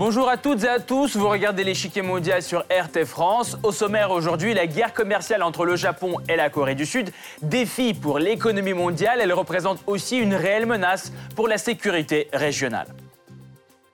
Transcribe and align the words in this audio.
Bonjour 0.00 0.30
à 0.30 0.38
toutes 0.38 0.64
et 0.64 0.68
à 0.68 0.80
tous, 0.80 1.14
vous 1.14 1.28
regardez 1.28 1.62
l'échiquier 1.62 2.00
mondial 2.00 2.42
sur 2.42 2.60
RT 2.60 3.04
France. 3.04 3.58
Au 3.62 3.70
sommaire 3.70 4.12
aujourd'hui, 4.12 4.54
la 4.54 4.66
guerre 4.66 4.94
commerciale 4.94 5.42
entre 5.42 5.66
le 5.66 5.76
Japon 5.76 6.16
et 6.26 6.36
la 6.36 6.48
Corée 6.48 6.74
du 6.74 6.86
Sud. 6.86 7.10
Défi 7.42 7.92
pour 7.92 8.18
l'économie 8.18 8.72
mondiale, 8.72 9.20
elle 9.20 9.34
représente 9.34 9.82
aussi 9.86 10.16
une 10.16 10.34
réelle 10.34 10.64
menace 10.64 11.12
pour 11.36 11.48
la 11.48 11.58
sécurité 11.58 12.28
régionale. 12.32 12.86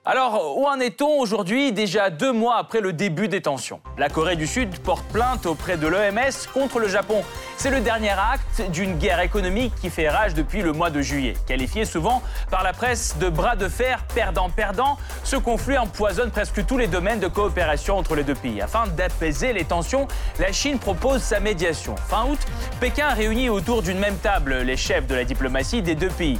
Alors, 0.09 0.57
où 0.57 0.65
en 0.65 0.79
est-on 0.79 1.19
aujourd'hui, 1.19 1.73
déjà 1.73 2.09
deux 2.09 2.31
mois 2.31 2.55
après 2.55 2.79
le 2.79 2.93
début 2.93 3.27
des 3.27 3.41
tensions? 3.41 3.81
La 3.97 4.07
Corée 4.07 4.37
du 4.37 4.47
Sud 4.47 4.79
porte 4.79 5.03
plainte 5.07 5.45
auprès 5.45 5.75
de 5.75 5.85
l'OMS 5.85 6.47
contre 6.53 6.79
le 6.79 6.87
Japon. 6.87 7.25
C'est 7.57 7.71
le 7.71 7.81
dernier 7.81 8.11
acte 8.11 8.71
d'une 8.71 8.97
guerre 8.97 9.19
économique 9.19 9.73
qui 9.81 9.89
fait 9.89 10.07
rage 10.07 10.33
depuis 10.33 10.61
le 10.61 10.71
mois 10.71 10.91
de 10.91 11.01
juillet. 11.01 11.33
Qualifié 11.45 11.83
souvent 11.83 12.23
par 12.49 12.63
la 12.63 12.71
presse 12.71 13.17
de 13.17 13.27
bras 13.27 13.57
de 13.57 13.67
fer 13.67 14.05
perdant-perdant, 14.15 14.97
ce 15.25 15.35
conflit 15.35 15.77
empoisonne 15.77 16.31
presque 16.31 16.65
tous 16.65 16.77
les 16.77 16.87
domaines 16.87 17.19
de 17.19 17.27
coopération 17.27 17.97
entre 17.97 18.15
les 18.15 18.23
deux 18.23 18.33
pays. 18.33 18.61
Afin 18.61 18.87
d'apaiser 18.87 19.51
les 19.51 19.65
tensions, 19.65 20.07
la 20.39 20.53
Chine 20.53 20.79
propose 20.79 21.21
sa 21.21 21.41
médiation. 21.41 21.95
Fin 22.07 22.27
août, 22.29 22.39
Pékin 22.79 23.09
réunit 23.09 23.49
autour 23.49 23.81
d'une 23.81 23.99
même 23.99 24.15
table 24.19 24.59
les 24.59 24.77
chefs 24.77 25.05
de 25.05 25.15
la 25.15 25.25
diplomatie 25.25 25.81
des 25.81 25.95
deux 25.95 26.07
pays 26.07 26.39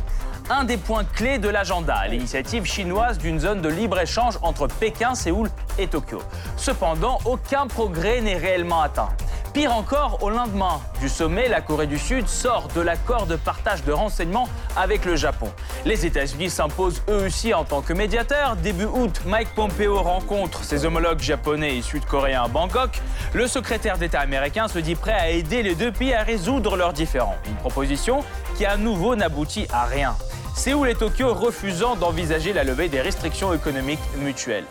un 0.49 0.63
des 0.63 0.77
points 0.77 1.03
clés 1.03 1.39
de 1.39 1.49
l'agenda, 1.49 2.07
l'initiative 2.07 2.65
chinoise 2.65 3.17
d'une 3.17 3.39
zone 3.39 3.61
de 3.61 3.69
libre-échange 3.69 4.37
entre 4.41 4.67
Pékin, 4.67 5.15
Séoul 5.15 5.49
et 5.77 5.87
Tokyo. 5.87 6.21
Cependant, 6.55 7.20
aucun 7.25 7.67
progrès 7.67 8.21
n'est 8.21 8.37
réellement 8.37 8.81
atteint. 8.81 9.09
Pire 9.53 9.73
encore, 9.73 10.21
au 10.21 10.29
lendemain 10.29 10.79
du 11.01 11.09
sommet, 11.09 11.48
la 11.48 11.62
Corée 11.62 11.87
du 11.87 11.98
Sud 11.98 12.27
sort 12.27 12.67
de 12.76 12.81
l'accord 12.81 13.26
de 13.26 13.35
partage 13.35 13.84
de 13.84 13.91
renseignements 13.91 14.48
avec 14.76 15.04
le 15.04 15.15
Japon. 15.15 15.51
Les 15.84 16.05
États-Unis 16.05 16.51
s'imposent 16.51 17.01
eux 17.09 17.26
aussi 17.26 17.54
en 17.54 17.63
tant 17.63 17.82
que 17.82 17.93
médiateurs. 17.93 18.55
Début 18.57 18.85
août, 18.85 19.21
Mike 19.26 19.49
Pompeo 19.55 19.99
rencontre 19.99 20.63
ses 20.63 20.85
homologues 20.85 21.21
japonais 21.21 21.77
et 21.77 21.82
sud-coréens 21.82 22.43
à 22.43 22.48
Bangkok. 22.48 23.01
Le 23.34 23.48
secrétaire 23.48 23.98
d'État 23.98 24.20
américain 24.20 24.67
se 24.67 24.79
dit 24.79 24.95
prêt 24.95 25.13
à 25.13 25.29
aider 25.29 25.63
les 25.63 25.76
deux 25.76 25.91
pays 25.91 26.13
à 26.13 26.21
résoudre 26.21 26.77
leurs 26.77 26.93
différends. 26.93 27.35
Une 27.48 27.55
proposition 27.55 28.23
qui 28.57 28.65
à 28.65 28.77
nouveau 28.77 29.15
n'aboutit 29.15 29.67
à 29.73 29.85
rien. 29.85 30.15
Séoul 30.58 30.90
et 30.90 30.96
Tokyo 30.96 31.36
refusant 31.36 31.96
d'envisager 31.96 32.52
la 32.52 32.63
levée 32.63 32.90
des 32.90 33.00
restrictions 33.00 33.54
économiques 33.54 34.00
mutuelles. 34.18 34.66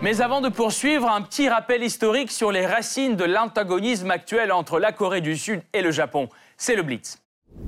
Mais 0.00 0.22
avant 0.22 0.40
de 0.40 0.48
poursuivre, 0.48 1.06
un 1.10 1.20
petit 1.20 1.50
rappel 1.50 1.82
historique 1.82 2.32
sur 2.32 2.50
les 2.50 2.64
racines 2.64 3.14
de 3.16 3.24
l'antagonisme 3.24 4.10
actuel 4.10 4.50
entre 4.52 4.80
la 4.80 4.90
Corée 4.90 5.20
du 5.20 5.36
Sud 5.36 5.60
et 5.74 5.82
le 5.82 5.90
Japon. 5.90 6.30
C'est 6.56 6.76
le 6.76 6.82
Blitz. 6.82 7.18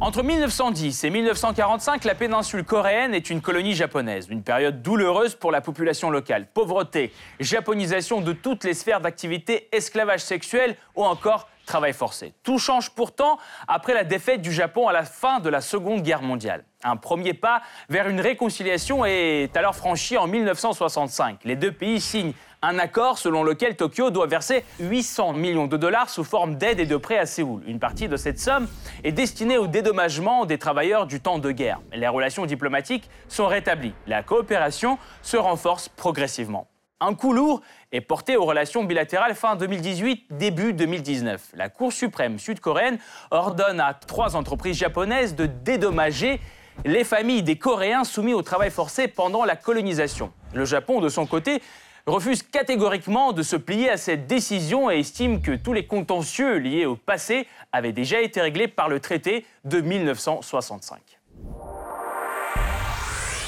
Entre 0.01 0.23
1910 0.23 1.05
et 1.05 1.11
1945, 1.11 2.05
la 2.05 2.15
péninsule 2.15 2.65
coréenne 2.65 3.15
est 3.15 3.29
une 3.29 3.43
colonie 3.43 3.75
japonaise, 3.75 4.27
une 4.31 4.43
période 4.43 4.81
douloureuse 4.81 5.35
pour 5.35 5.53
la 5.53 5.61
population 5.61 6.09
locale. 6.09 6.47
Pauvreté, 6.53 7.13
japonisation 7.41 8.23
de 8.23 8.33
toutes 8.33 8.65
les 8.65 8.73
sphères 8.73 9.03
d'activité, 9.03 9.69
esclavage 9.71 10.21
sexuel 10.21 10.77
ou 10.97 11.05
encore 11.05 11.47
travail 11.65 11.93
forcé. 11.93 12.35
Tout 12.43 12.59
change 12.59 12.91
pourtant 12.91 13.39
après 13.69 13.95
la 13.95 14.05
défaite 14.05 14.43
du 14.43 14.53
Japon 14.53 14.89
à 14.89 14.93
la 14.93 15.05
fin 15.05 15.41
de 15.41 15.49
la 15.49 15.61
Seconde 15.61 16.03
Guerre 16.03 16.23
mondiale. 16.23 16.65
Un 16.83 16.97
premier 16.97 17.35
pas 17.35 17.63
vers 17.89 18.09
une 18.09 18.21
réconciliation 18.21 19.05
est 19.07 19.57
alors 19.57 19.75
franchi 19.75 20.17
en 20.19 20.27
1965. 20.27 21.41
Les 21.45 21.57
deux 21.57 21.73
pays 21.73 22.01
signent 22.01 22.35
un 22.65 22.79
accord 22.79 23.19
selon 23.19 23.45
lequel 23.45 23.77
Tokyo 23.77 24.11
doit 24.11 24.27
verser 24.27 24.65
800 24.81 25.35
millions 25.35 25.67
de 25.67 25.77
dollars 25.77 26.09
sous 26.09 26.25
forme 26.25 26.57
d'aide 26.57 26.81
et 26.81 26.87
de 26.87 26.97
prêts 26.97 27.19
à 27.19 27.27
Séoul. 27.27 27.63
Une 27.67 27.79
partie 27.79 28.09
de 28.09 28.17
cette 28.17 28.39
somme 28.39 28.69
est 29.03 29.13
destinée 29.13 29.59
au 29.59 29.67
dédommagement 29.67 30.47
des 30.47 30.59
travailleurs 30.59 31.07
du 31.07 31.21
temps 31.21 31.39
de 31.39 31.51
guerre. 31.51 31.81
Les 31.93 32.09
relations 32.09 32.47
diplomatiques 32.47 33.09
sont 33.29 33.47
rétablies. 33.47 33.95
La 34.07 34.23
coopération 34.23 34.99
se 35.23 35.37
renforce 35.37 35.89
progressivement. 35.89 36.67
Un 37.07 37.15
coup 37.15 37.35
lourd 37.35 37.61
est 37.93 38.01
porté 38.01 38.39
aux 38.39 38.47
relations 38.47 38.83
bilatérales 38.83 39.35
fin 39.35 39.57
2018, 39.57 40.25
début 40.31 40.73
2019. 40.73 41.51
La 41.53 41.69
Cour 41.69 41.93
suprême 41.93 42.39
sud-coréenne 42.39 42.97
ordonne 43.31 43.79
à 43.79 43.93
trois 43.93 44.37
entreprises 44.37 44.79
japonaises 44.79 45.35
de 45.35 45.45
dédommager 45.45 46.41
les 46.87 47.05
familles 47.05 47.43
des 47.43 47.57
Coréens 47.57 48.05
soumis 48.05 48.33
au 48.33 48.41
travail 48.41 48.71
forcé 48.71 49.07
pendant 49.07 49.45
la 49.45 49.55
colonisation. 49.55 50.33
Le 50.55 50.65
Japon, 50.65 51.03
de 51.03 51.11
son 51.11 51.27
côté, 51.27 51.61
refuse 52.07 52.43
catégoriquement 52.43 53.33
de 53.33 53.43
se 53.43 53.57
plier 53.57 53.91
à 53.91 53.99
cette 53.99 54.27
décision 54.27 54.91
et 54.91 55.01
estime 55.01 55.43
que 55.43 55.53
tous 55.53 55.75
les 55.75 55.87
contentieux 55.87 56.57
liés 56.57 56.87
au 56.87 56.97
passé 56.97 57.47
avaient 57.71 57.93
déjà 57.93 58.23
été 58.23 58.41
réglés 58.41 58.67
par 58.69 58.89
le 58.89 58.99
traité 58.99 59.45
de 59.67 59.83
1965. 59.83 61.01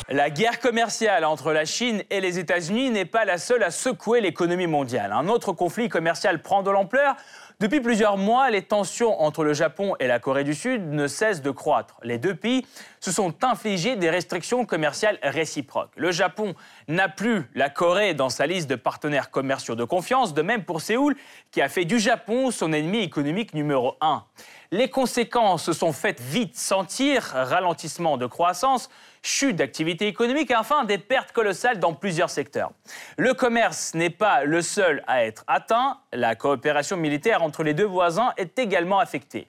La 0.09 0.31
guerre 0.31 0.61
commerciale 0.61 1.25
entre 1.25 1.53
la 1.53 1.65
Chine 1.65 2.05
et 2.11 2.21
les 2.21 2.39
États-Unis 2.39 2.91
n'est 2.91 3.07
pas 3.07 3.25
la 3.25 3.39
seule 3.39 3.65
à 3.65 3.73
secouer 3.73 4.21
l'économie 4.21 4.69
mondiale. 4.69 5.11
Un 5.11 5.27
autre 5.27 5.51
conflit 5.51 5.89
commercial 5.89 6.43
prend 6.43 6.63
de 6.63 6.71
l'ampleur. 6.71 7.17
Depuis 7.59 7.81
plusieurs 7.81 8.17
mois, 8.17 8.49
les 8.51 8.63
tensions 8.63 9.21
entre 9.21 9.43
le 9.43 9.53
Japon 9.53 9.97
et 9.99 10.07
la 10.07 10.21
Corée 10.21 10.45
du 10.45 10.55
Sud 10.55 10.93
ne 10.93 11.09
cessent 11.09 11.43
de 11.43 11.51
croître. 11.51 11.97
Les 12.05 12.19
deux 12.19 12.37
pays 12.37 12.65
se 13.01 13.11
sont 13.11 13.43
infligés 13.43 13.97
des 13.97 14.09
restrictions 14.09 14.65
commerciales 14.65 15.19
réciproques. 15.25 15.91
Le 15.97 16.13
Japon 16.13 16.55
n'a 16.87 17.09
plus 17.09 17.51
la 17.57 17.69
Corée 17.69 18.15
dans 18.15 18.29
sa 18.29 18.47
liste 18.47 18.71
de 18.71 18.77
partenaires 18.77 19.33
commerciaux 19.33 19.75
de 19.75 19.85
confiance, 19.85 20.35
de 20.35 20.43
même 20.43 20.63
pour 20.63 20.83
Séoul, 20.83 21.17
qui 21.51 21.61
a 21.61 21.69
fait 21.69 21.85
du 21.85 21.99
Japon 21.99 22.53
son 22.53 22.73
ennemi 22.73 22.99
économique 22.99 23.55
numéro 23.55 23.97
un. 24.01 24.23
Les 24.71 24.91
conséquences 24.91 25.65
se 25.65 25.73
sont 25.73 25.93
faites 25.93 26.21
vite 26.21 26.57
sentir, 26.57 27.23
ralentissement 27.23 28.17
de 28.17 28.27
croissance, 28.27 28.89
chute 29.27 29.57
d'activité 29.57 30.07
économique 30.07 30.51
et 30.51 30.57
enfin 30.57 30.85
des 30.85 30.99
pertes 30.99 31.33
colossales 31.33 31.79
dans 31.79 31.95
plusieurs 31.95 32.31
secteurs. 32.31 32.71
Le 33.19 33.35
commerce 33.35 33.95
n'est 33.95 34.11
pas 34.11 34.45
le 34.45 34.63
seul 34.63 35.03
à 35.07 35.25
être 35.25 35.45
atteint, 35.47 35.99
la 36.13 36.35
coopération 36.35 36.97
militaire 36.97 37.43
entre 37.43 37.63
les 37.63 37.75
deux 37.75 37.85
voisins 37.85 38.33
est 38.37 38.59
également 38.59 38.99
affectée. 38.99 39.49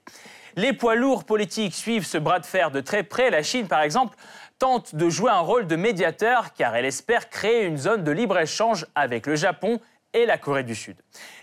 Les 0.56 0.74
poids 0.74 0.96
lourds 0.96 1.24
politiques 1.24 1.76
suivent 1.76 2.06
ce 2.06 2.18
bras 2.18 2.40
de 2.40 2.46
fer 2.46 2.72
de 2.72 2.82
très 2.82 3.04
près. 3.04 3.30
La 3.30 3.44
Chine, 3.44 3.68
par 3.68 3.82
exemple, 3.82 4.18
tente 4.58 4.96
de 4.96 5.08
jouer 5.08 5.30
un 5.30 5.40
rôle 5.40 5.68
de 5.68 5.76
médiateur 5.76 6.54
car 6.54 6.76
elle 6.76 6.86
espère 6.86 7.30
créer 7.30 7.66
une 7.66 7.78
zone 7.78 8.04
de 8.04 8.12
libre-échange 8.12 8.88
avec 8.96 9.28
le 9.28 9.36
Japon 9.36 9.80
et 10.14 10.26
la 10.26 10.40
Corée 10.40 10.64
du 10.64 10.74
Sud. 10.74 10.98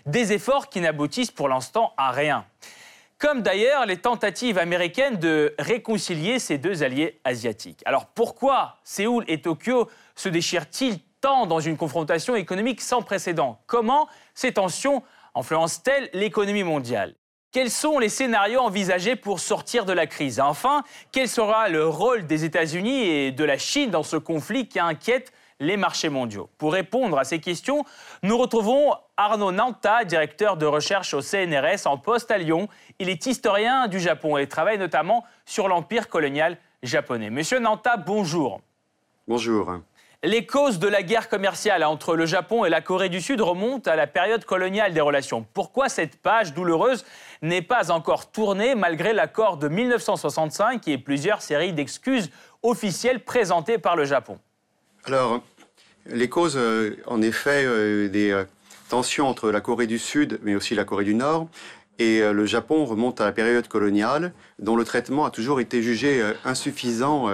Des 0.05 0.33
efforts 0.33 0.67
qui 0.67 0.81
n'aboutissent 0.81 1.31
pour 1.31 1.47
l'instant 1.47 1.93
à 1.95 2.11
rien 2.11 2.45
comme 3.17 3.41
d'ailleurs 3.41 3.85
les 3.85 3.97
tentatives 3.97 4.57
américaines 4.57 5.17
de 5.17 5.55
réconcilier 5.57 6.39
ces 6.39 6.57
deux 6.57 6.83
alliés 6.83 7.19
asiatiques. 7.23 7.81
Alors 7.85 8.07
pourquoi 8.07 8.77
Séoul 8.83 9.23
et 9.27 9.41
Tokyo 9.41 9.89
se 10.15 10.29
déchirent-ils 10.29 10.99
tant 11.21 11.45
dans 11.45 11.59
une 11.59 11.77
confrontation 11.77 12.35
économique 12.35 12.81
sans 12.81 13.01
précédent? 13.01 13.59
Comment 13.67 14.07
ces 14.33 14.53
tensions 14.53 15.01
influencent-elles 15.33 16.09
l'économie 16.13 16.63
mondiale? 16.63 17.15
Quels 17.51 17.71
sont 17.71 17.99
les 17.99 18.09
scénarios 18.09 18.59
envisagés 18.59 19.15
pour 19.15 19.39
sortir 19.39 19.85
de 19.85 19.93
la 19.93 20.07
crise? 20.07 20.41
Enfin, 20.41 20.83
quel 21.13 21.29
sera 21.29 21.69
le 21.69 21.87
rôle 21.87 22.27
des 22.27 22.43
États-Unis 22.43 23.07
et 23.07 23.31
de 23.31 23.43
la 23.45 23.57
Chine 23.57 23.91
dans 23.91 24.03
ce 24.03 24.17
conflit 24.17 24.67
qui 24.67 24.77
inquiète 24.77 25.31
les 25.59 25.77
marchés 25.77 26.09
mondiaux. 26.09 26.49
Pour 26.57 26.73
répondre 26.73 27.17
à 27.17 27.23
ces 27.23 27.39
questions, 27.39 27.85
nous 28.23 28.37
retrouvons 28.37 28.93
Arnaud 29.17 29.51
Nanta, 29.51 30.03
directeur 30.03 30.57
de 30.57 30.65
recherche 30.65 31.13
au 31.13 31.21
CNRS 31.21 31.85
en 31.85 31.97
poste 31.97 32.31
à 32.31 32.37
Lyon. 32.37 32.67
Il 32.99 33.09
est 33.09 33.25
historien 33.25 33.87
du 33.87 33.99
Japon 33.99 34.37
et 34.37 34.47
travaille 34.47 34.77
notamment 34.77 35.23
sur 35.45 35.67
l'empire 35.67 36.09
colonial 36.09 36.57
japonais. 36.83 37.29
Monsieur 37.29 37.59
Nanta, 37.59 37.97
bonjour. 37.97 38.61
Bonjour. 39.27 39.79
Les 40.23 40.45
causes 40.45 40.79
de 40.79 40.87
la 40.87 41.03
guerre 41.03 41.29
commerciale 41.29 41.83
entre 41.83 42.15
le 42.15 42.25
Japon 42.25 42.65
et 42.65 42.69
la 42.69 42.81
Corée 42.81 43.09
du 43.09 43.21
Sud 43.21 43.41
remontent 43.41 43.89
à 43.89 43.95
la 43.95 44.07
période 44.07 44.43
coloniale 44.43 44.93
des 44.93 45.01
relations. 45.01 45.45
Pourquoi 45.53 45.87
cette 45.87 46.19
page 46.19 46.53
douloureuse 46.53 47.05
n'est 47.43 47.61
pas 47.61 47.91
encore 47.91 48.31
tournée 48.31 48.73
malgré 48.73 49.13
l'accord 49.13 49.57
de 49.57 49.67
1965 49.67 50.87
et 50.87 50.97
plusieurs 50.97 51.41
séries 51.41 51.73
d'excuses 51.73 52.31
officielles 52.63 53.23
présentées 53.23 53.77
par 53.77 53.95
le 53.95 54.05
Japon? 54.05 54.39
Alors, 55.05 55.41
les 56.07 56.29
causes, 56.29 56.57
euh, 56.57 56.95
en 57.07 57.21
effet, 57.21 57.63
euh, 57.65 58.07
des 58.09 58.31
euh, 58.31 58.43
tensions 58.89 59.27
entre 59.27 59.51
la 59.51 59.61
Corée 59.61 59.87
du 59.87 59.99
Sud, 59.99 60.39
mais 60.43 60.55
aussi 60.55 60.75
la 60.75 60.83
Corée 60.83 61.05
du 61.05 61.15
Nord, 61.15 61.47
et 61.97 62.19
le 62.19 62.45
Japon 62.45 62.83
remontent 62.83 63.23
à 63.23 63.25
la 63.25 63.31
période 63.31 63.69
coloniale, 63.69 64.33
dont 64.59 64.75
le 64.75 64.83
traitement 64.83 65.23
a 65.23 65.29
toujours 65.29 65.61
été 65.61 65.81
jugé 65.81 66.21
insuffisant 66.43 67.29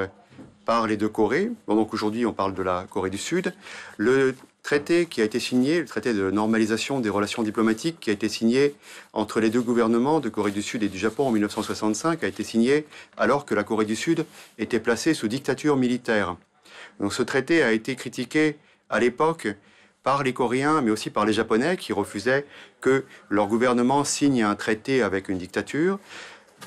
par 0.66 0.86
les 0.86 0.98
deux 0.98 1.10
Corées. 1.10 1.50
donc 1.68 1.96
aujourd'hui, 1.96 2.28
on 2.28 2.32
parle 2.32 2.54
de 2.54 2.62
la 2.62 2.86
Corée 2.88 3.10
du 3.10 3.18
Sud. 3.18 3.56
Le 3.98 4.36
traité 4.62 5.08
qui 5.08 5.20
a 5.20 5.24
été 5.24 5.40
signé, 5.40 5.80
le 5.80 5.88
traité 5.88 6.14
de 6.14 6.30
normalisation 6.30 7.00
des 7.00 7.10
relations 7.10 7.42
diplomatiques 7.42 8.00
qui 8.00 8.12
a 8.12 8.14
été 8.14 8.30
signé 8.30 8.76
entre 9.14 9.40
les 9.40 9.50
deux 9.50 9.62
gouvernements 9.62 10.20
de 10.20 10.30
Corée 10.30 10.52
du 10.52 10.62
Sud 10.62 10.84
et 10.84 10.90
du 10.90 11.00
Japon 11.00 11.26
en 11.26 11.32
1965, 11.32 12.24
a 12.24 12.28
été 12.28 12.44
signé 12.44 12.86
alors 13.18 13.46
que 13.46 13.56
la 13.56 13.64
Corée 13.64 13.86
du 13.86 13.96
Sud 13.96 14.28
était 14.60 14.80
placée 14.80 15.16
sous 15.16 15.28
dictature 15.28 15.76
militaire. 15.76 16.36
Donc 17.02 17.14
ce 17.14 17.24
traité 17.24 17.64
a 17.64 17.72
été 17.72 17.96
critiqué 17.96 18.58
à 18.92 19.00
l'époque 19.00 19.48
par 20.04 20.22
les 20.22 20.34
Coréens, 20.34 20.82
mais 20.82 20.92
aussi 20.92 21.10
par 21.10 21.26
les 21.26 21.34
Japonais 21.34 21.76
qui 21.76 21.94
refusaient 21.94 22.46
que 22.80 23.06
leur 23.30 23.48
gouvernement 23.48 24.04
signe 24.04 24.44
un 24.44 24.56
traité 24.56 25.02
avec 25.02 25.28
une 25.28 25.40
dictature. 25.40 26.00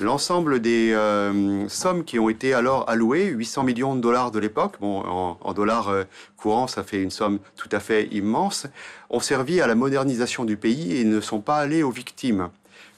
l'ensemble 0.01 0.59
des 0.59 0.91
euh, 0.91 1.69
sommes 1.69 2.03
qui 2.03 2.19
ont 2.19 2.27
été 2.27 2.53
alors 2.53 2.89
allouées, 2.89 3.27
800 3.27 3.63
millions 3.63 3.95
de 3.95 4.01
dollars 4.01 4.31
de 4.31 4.39
l'époque, 4.39 4.75
bon, 4.81 4.99
en, 5.41 5.53
dollars 5.53 5.87
euh, 5.87 6.03
courants, 6.35 6.67
ça 6.67 6.83
fait 6.83 7.01
une 7.01 7.11
somme 7.11 7.39
tout 7.55 7.69
à 7.71 7.79
fait 7.79 8.07
immense, 8.11 8.67
ont 9.09 9.21
servi 9.21 9.61
à 9.61 9.67
la 9.67 9.75
modernisation 9.75 10.43
du 10.43 10.57
pays 10.57 10.97
et 10.97 11.05
ne 11.05 11.21
sont 11.21 11.39
pas 11.39 11.59
allés 11.59 11.81
aux 11.81 11.91
victimes. 11.91 12.49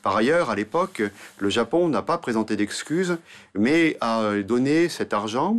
Par 0.01 0.15
ailleurs, 0.15 0.49
à 0.49 0.55
l'époque, 0.55 1.03
le 1.37 1.49
Japon 1.49 1.87
n'a 1.87 2.01
pas 2.01 2.17
présenté 2.17 2.55
d'excuses, 2.55 3.17
mais 3.53 3.95
a 4.01 4.37
donné 4.41 4.89
cet 4.89 5.13
argent 5.13 5.57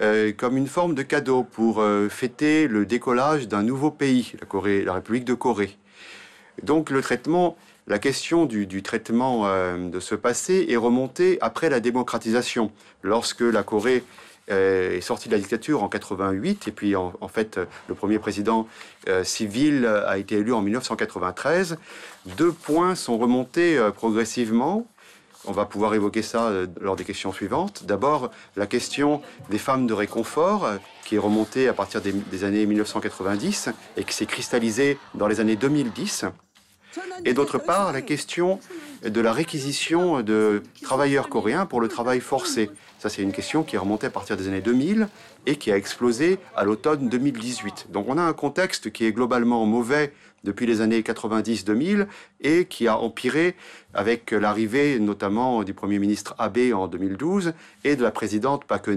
euh, 0.00 0.32
comme 0.32 0.56
une 0.56 0.66
forme 0.66 0.94
de 0.94 1.02
cadeau 1.02 1.42
pour 1.42 1.82
fêter 2.10 2.68
le 2.68 2.86
décollage 2.86 3.48
d'un 3.48 3.62
nouveau 3.62 3.90
pays, 3.90 4.32
la, 4.40 4.46
Corée, 4.46 4.84
la 4.84 4.94
République 4.94 5.24
de 5.24 5.34
Corée. 5.34 5.76
Donc 6.62 6.90
le 6.90 7.02
traitement 7.02 7.56
la 7.88 8.00
question 8.00 8.46
du, 8.46 8.82
traitement 8.82 9.46
euh, 9.46 9.88
de 9.88 10.00
ce 10.00 10.16
passé 10.16 10.66
est 10.68 10.76
remontée 10.76 11.38
après 11.40 11.70
la 11.70 11.78
démocratisation, 11.78 12.72
lorsque 13.02 13.42
la 13.42 13.62
Corée 13.62 14.02
euh, 14.50 14.96
est 14.96 15.00
sortie 15.00 15.28
de 15.28 15.34
la 15.34 15.40
dictature 15.40 15.84
en 15.84 15.88
88, 15.88 16.66
et 16.66 16.72
puis 16.72 16.96
en, 16.96 17.12
fait 17.28 17.60
le 17.88 17.94
premier 17.94 18.18
président 18.18 18.66
euh, 19.08 19.22
civil 19.22 19.86
a 19.86 20.18
été 20.18 20.36
élu 20.36 20.52
en 20.52 20.62
1993. 20.62 21.78
Deux 22.36 22.50
points 22.50 22.96
sont 22.96 23.18
remontés 23.18 23.78
progressivement. 23.94 24.88
On 25.46 25.52
va 25.52 25.64
pouvoir 25.64 25.94
évoquer 25.94 26.22
ça 26.22 26.50
lors 26.80 26.96
des 26.96 27.04
questions 27.04 27.32
suivantes. 27.32 27.84
D'abord, 27.84 28.30
la 28.56 28.66
question 28.66 29.22
des 29.50 29.58
femmes 29.58 29.86
de 29.86 29.94
réconfort, 29.94 30.68
qui 31.04 31.14
est 31.14 31.18
remontée 31.18 31.68
à 31.68 31.72
partir 31.72 32.00
des, 32.00 32.12
des 32.12 32.44
années 32.44 32.66
1990 32.66 33.70
et 33.96 34.04
qui 34.04 34.14
s'est 34.14 34.26
cristallisée 34.26 34.98
dans 35.14 35.28
les 35.28 35.40
années 35.40 35.56
2010 35.56 36.26
et 37.24 37.34
d'autre 37.34 37.58
part 37.58 37.92
la 37.92 38.02
question 38.02 38.58
de 39.02 39.20
la 39.20 39.32
réquisition 39.32 40.22
de 40.22 40.62
travailleurs 40.82 41.28
coréens 41.28 41.66
pour 41.66 41.80
le 41.80 41.88
travail 41.88 42.20
forcé. 42.20 42.70
Ça, 42.98 43.08
c'est 43.08 43.22
une 43.22 43.32
question 43.32 43.62
qui 43.62 43.76
est 43.76 43.78
remontée 43.78 44.06
à 44.06 44.10
partir 44.10 44.36
des 44.36 44.48
années 44.48 44.60
2000 44.60 45.08
et 45.46 45.56
qui 45.56 45.70
a 45.70 45.76
explosé 45.76 46.38
à 46.54 46.64
l'automne 46.64 47.08
2018. 47.08 47.88
Donc 47.90 48.08
on 48.08 48.18
a 48.18 48.22
un 48.22 48.32
contexte 48.32 48.90
qui 48.90 49.04
est 49.04 49.12
globalement 49.12 49.64
mauvais 49.66 50.12
depuis 50.44 50.66
les 50.66 50.80
années 50.80 51.00
90-2000 51.00 52.06
et 52.40 52.64
qui 52.66 52.88
a 52.88 52.98
empiré 52.98 53.54
avec 53.94 54.30
l'arrivée 54.30 54.98
notamment 54.98 55.62
du 55.64 55.74
Premier 55.74 55.98
ministre 55.98 56.34
Abe 56.38 56.72
en 56.74 56.88
2012 56.88 57.52
et 57.84 57.96
de 57.96 58.02
la 58.02 58.10
présidente 58.10 58.64
Park 58.64 58.88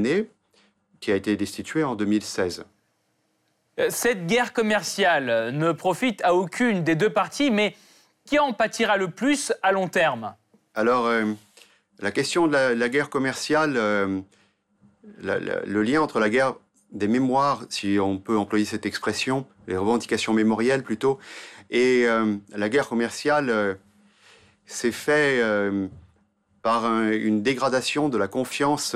qui 1.00 1.12
a 1.12 1.16
été 1.16 1.36
destituée 1.36 1.84
en 1.84 1.96
2016. 1.96 2.66
Cette 3.90 4.28
guerre 4.28 4.52
commerciale 4.52 5.52
ne 5.54 5.72
profite 5.72 6.22
à 6.24 6.36
aucune 6.36 6.84
des 6.84 6.96
deux 6.96 7.10
parties, 7.10 7.50
mais 7.50 7.76
qui 8.30 8.38
en 8.38 8.54
pâtira 8.54 8.96
le 8.98 9.10
plus 9.10 9.52
à 9.64 9.72
long 9.72 9.88
terme 9.88 10.36
Alors, 10.76 11.08
euh, 11.08 11.26
la 12.00 12.12
question 12.12 12.46
de 12.46 12.54
la, 12.54 12.90
guerre 12.90 13.10
commerciale, 13.10 13.74
euh, 13.76 14.22
le 15.24 15.82
lien 15.82 16.00
entre 16.04 16.20
la 16.20 16.30
guerre 16.30 16.54
des 16.92 17.08
mémoires, 17.08 17.64
si 17.70 17.98
on 18.00 18.20
peut 18.20 18.38
employer 18.38 18.66
cette 18.66 18.86
expression, 18.86 19.48
les 19.68 19.76
revendications 19.76 20.34
mémorielles 20.34 20.84
plutôt, 20.84 21.18
et 21.72 22.04
euh, 22.06 22.36
la 22.56 22.70
guerre 22.70 22.88
commerciale 22.88 23.80
s'est 24.68 24.92
fait 24.92 25.42
par 26.62 26.86
une 26.86 27.42
dégradation 27.42 28.10
de 28.10 28.18
la 28.20 28.28
confiance 28.28 28.96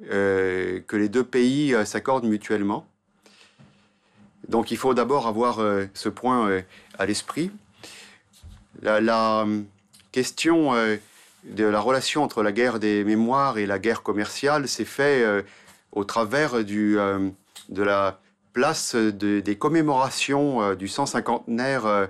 que 0.00 0.96
les 0.96 1.08
deux 1.08 1.24
pays 1.24 1.76
s'accordent 1.84 2.26
mutuellement. 2.26 2.84
Donc 4.48 4.72
il 4.72 4.76
faut 4.76 4.92
d'abord 4.92 5.28
avoir 5.28 5.60
ce 5.94 6.08
point 6.08 6.62
à 6.98 7.06
l'esprit 7.06 7.52
la, 8.82 9.40
euh, 9.42 9.62
question 10.12 10.74
euh, 10.74 10.96
de 11.44 11.64
la 11.64 11.80
relation 11.80 12.22
entre 12.22 12.42
la 12.42 12.52
guerre 12.52 12.78
des 12.78 13.04
mémoires 13.04 13.58
et 13.58 13.66
la 13.66 13.78
guerre 13.78 14.02
commerciale 14.02 14.68
s'est 14.68 14.84
fait 14.84 15.22
euh, 15.22 15.42
au 15.92 16.04
travers 16.04 16.64
de 16.64 17.82
la 17.82 18.20
place 18.52 18.94
des 18.94 19.56
commémorations 19.56 20.74
du 20.74 20.86
150naire 20.86 22.08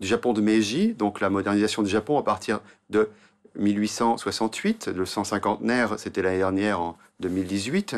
du 0.00 0.06
Japon 0.06 0.32
de 0.32 0.40
Meiji, 0.40 0.92
donc 0.92 1.20
la 1.20 1.30
modernisation 1.30 1.82
du 1.82 1.88
Japon 1.88 2.18
à 2.18 2.22
partir 2.22 2.60
de 2.90 3.08
1868. 3.56 4.90
Le 4.94 5.04
150naire, 5.04 5.98
c'était 5.98 6.22
l'année 6.22 6.38
dernière, 6.38 6.80
en 6.80 6.96
2018. 7.20 7.96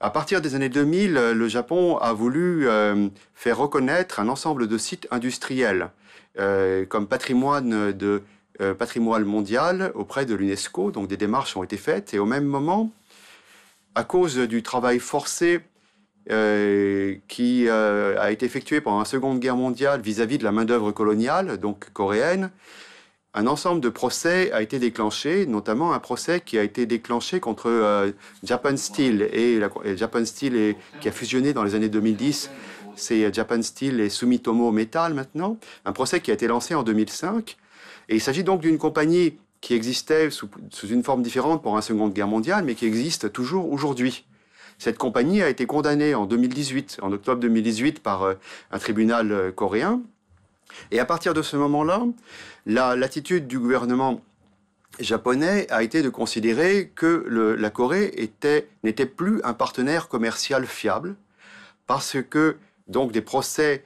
À 0.00 0.10
partir 0.10 0.40
des 0.40 0.54
années 0.54 0.68
2000, 0.68 1.12
le 1.12 1.48
Japon 1.48 1.98
a 1.98 2.12
voulu 2.12 2.66
faire 3.34 3.58
reconnaître 3.58 4.18
un 4.18 4.28
ensemble 4.28 4.66
de 4.66 4.78
sites 4.78 5.06
industriels 5.12 5.90
comme 6.88 7.06
patrimoine 7.06 7.92
de 7.92 8.22
euh, 8.62 8.72
patrimoine 8.72 9.24
mondial 9.24 9.92
auprès 9.94 10.24
de 10.24 10.34
l'UNESCO. 10.34 10.90
Donc 10.90 11.08
des 11.08 11.18
démarches 11.18 11.58
ont 11.58 11.62
été 11.62 11.76
faites 11.76 12.14
et 12.14 12.18
au 12.18 12.24
même 12.24 12.44
moment, 12.44 12.90
à 13.94 14.02
cause 14.02 14.38
du 14.38 14.62
travail 14.62 14.98
forcé 14.98 15.60
euh, 16.30 17.16
qui 17.28 17.68
a 17.68 18.30
été 18.30 18.46
effectué 18.46 18.80
pendant 18.80 19.00
la 19.00 19.04
Seconde 19.04 19.40
Guerre 19.40 19.56
mondiale 19.56 20.00
vis-à-vis 20.00 20.38
de 20.38 20.44
la 20.44 20.52
main-d'œuvre 20.52 20.90
coloniale, 20.90 21.58
donc 21.58 21.90
coréenne, 21.92 22.50
un 23.34 23.46
ensemble 23.46 23.82
de 23.82 23.90
procès 23.90 24.50
a 24.52 24.62
été 24.62 24.78
déclenché, 24.78 25.44
notamment 25.44 25.92
un 25.92 25.98
procès 25.98 26.40
qui 26.40 26.58
a 26.58 26.62
été 26.62 26.86
déclenché 26.86 27.40
contre 27.40 28.10
Japan 28.42 28.78
Steel 28.78 29.28
et, 29.30 29.60
Japan 29.96 30.24
Steel 30.24 30.76
qui 31.02 31.08
a 31.08 31.12
fusionné 31.12 31.52
dans 31.52 31.62
les 31.62 31.74
années 31.74 31.90
2010 31.90 32.50
c'est 32.96 33.32
Japan 33.32 33.62
Steel 33.62 34.00
et 34.00 34.08
Sumitomo 34.08 34.72
Metal 34.72 35.14
maintenant, 35.14 35.58
un 35.84 35.92
procès 35.92 36.20
qui 36.20 36.30
a 36.30 36.34
été 36.34 36.46
lancé 36.46 36.74
en 36.74 36.82
2005. 36.82 37.56
Et 38.08 38.16
il 38.16 38.20
s'agit 38.20 38.44
donc 38.44 38.60
d'une 38.60 38.78
compagnie 38.78 39.38
qui 39.60 39.74
existait 39.74 40.30
sous, 40.30 40.48
une 40.88 41.02
forme 41.02 41.22
différente 41.22 41.62
pour 41.62 41.74
la 41.74 41.82
Seconde 41.82 42.12
Guerre 42.12 42.28
mondiale, 42.28 42.64
mais 42.64 42.74
qui 42.74 42.86
existe 42.86 43.32
toujours 43.32 43.70
aujourd'hui. 43.72 44.24
Cette 44.78 44.98
compagnie 44.98 45.42
a 45.42 45.48
été 45.48 45.66
condamnée 45.66 46.14
en 46.14 46.26
2018, 46.26 46.98
en 47.02 47.12
octobre 47.12 47.40
2018, 47.40 48.00
par 48.02 48.22
euh, 48.22 48.34
un 48.70 48.78
tribunal 48.78 49.32
euh, 49.32 49.52
coréen. 49.52 50.02
Et 50.90 51.00
à 51.00 51.04
partir 51.04 51.32
de 51.32 51.42
ce 51.42 51.56
moment-là, 51.56 52.02
l'attitude 52.66 53.46
du 53.46 53.58
gouvernement 53.58 54.20
japonais 55.00 55.66
a 55.70 55.82
été 55.82 56.02
de 56.02 56.08
considérer 56.08 56.92
que 56.94 57.24
la 57.58 57.70
Corée 57.70 58.30
n'était 58.82 59.06
plus 59.06 59.40
un 59.44 59.54
partenaire 59.54 60.08
commercial 60.08 60.66
fiable 60.66 61.16
parce 61.86 62.16
que 62.28 62.56
donc 62.88 63.12
des 63.12 63.22
procès 63.22 63.84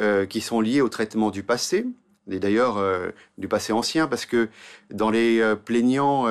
euh, 0.00 0.24
qui 0.26 0.40
sont 0.40 0.60
liés 0.60 0.80
au 0.80 0.88
traitement 0.88 1.30
du 1.30 1.42
passé, 1.42 1.86
et 2.30 2.38
d'ailleurs 2.38 2.78
euh, 2.78 3.10
du 3.36 3.46
passé 3.46 3.72
ancien, 3.72 4.08
parce 4.08 4.24
que 4.24 4.48
dans 4.90 5.10
les 5.10 5.40
euh, 5.40 5.54
plaignants 5.54 6.26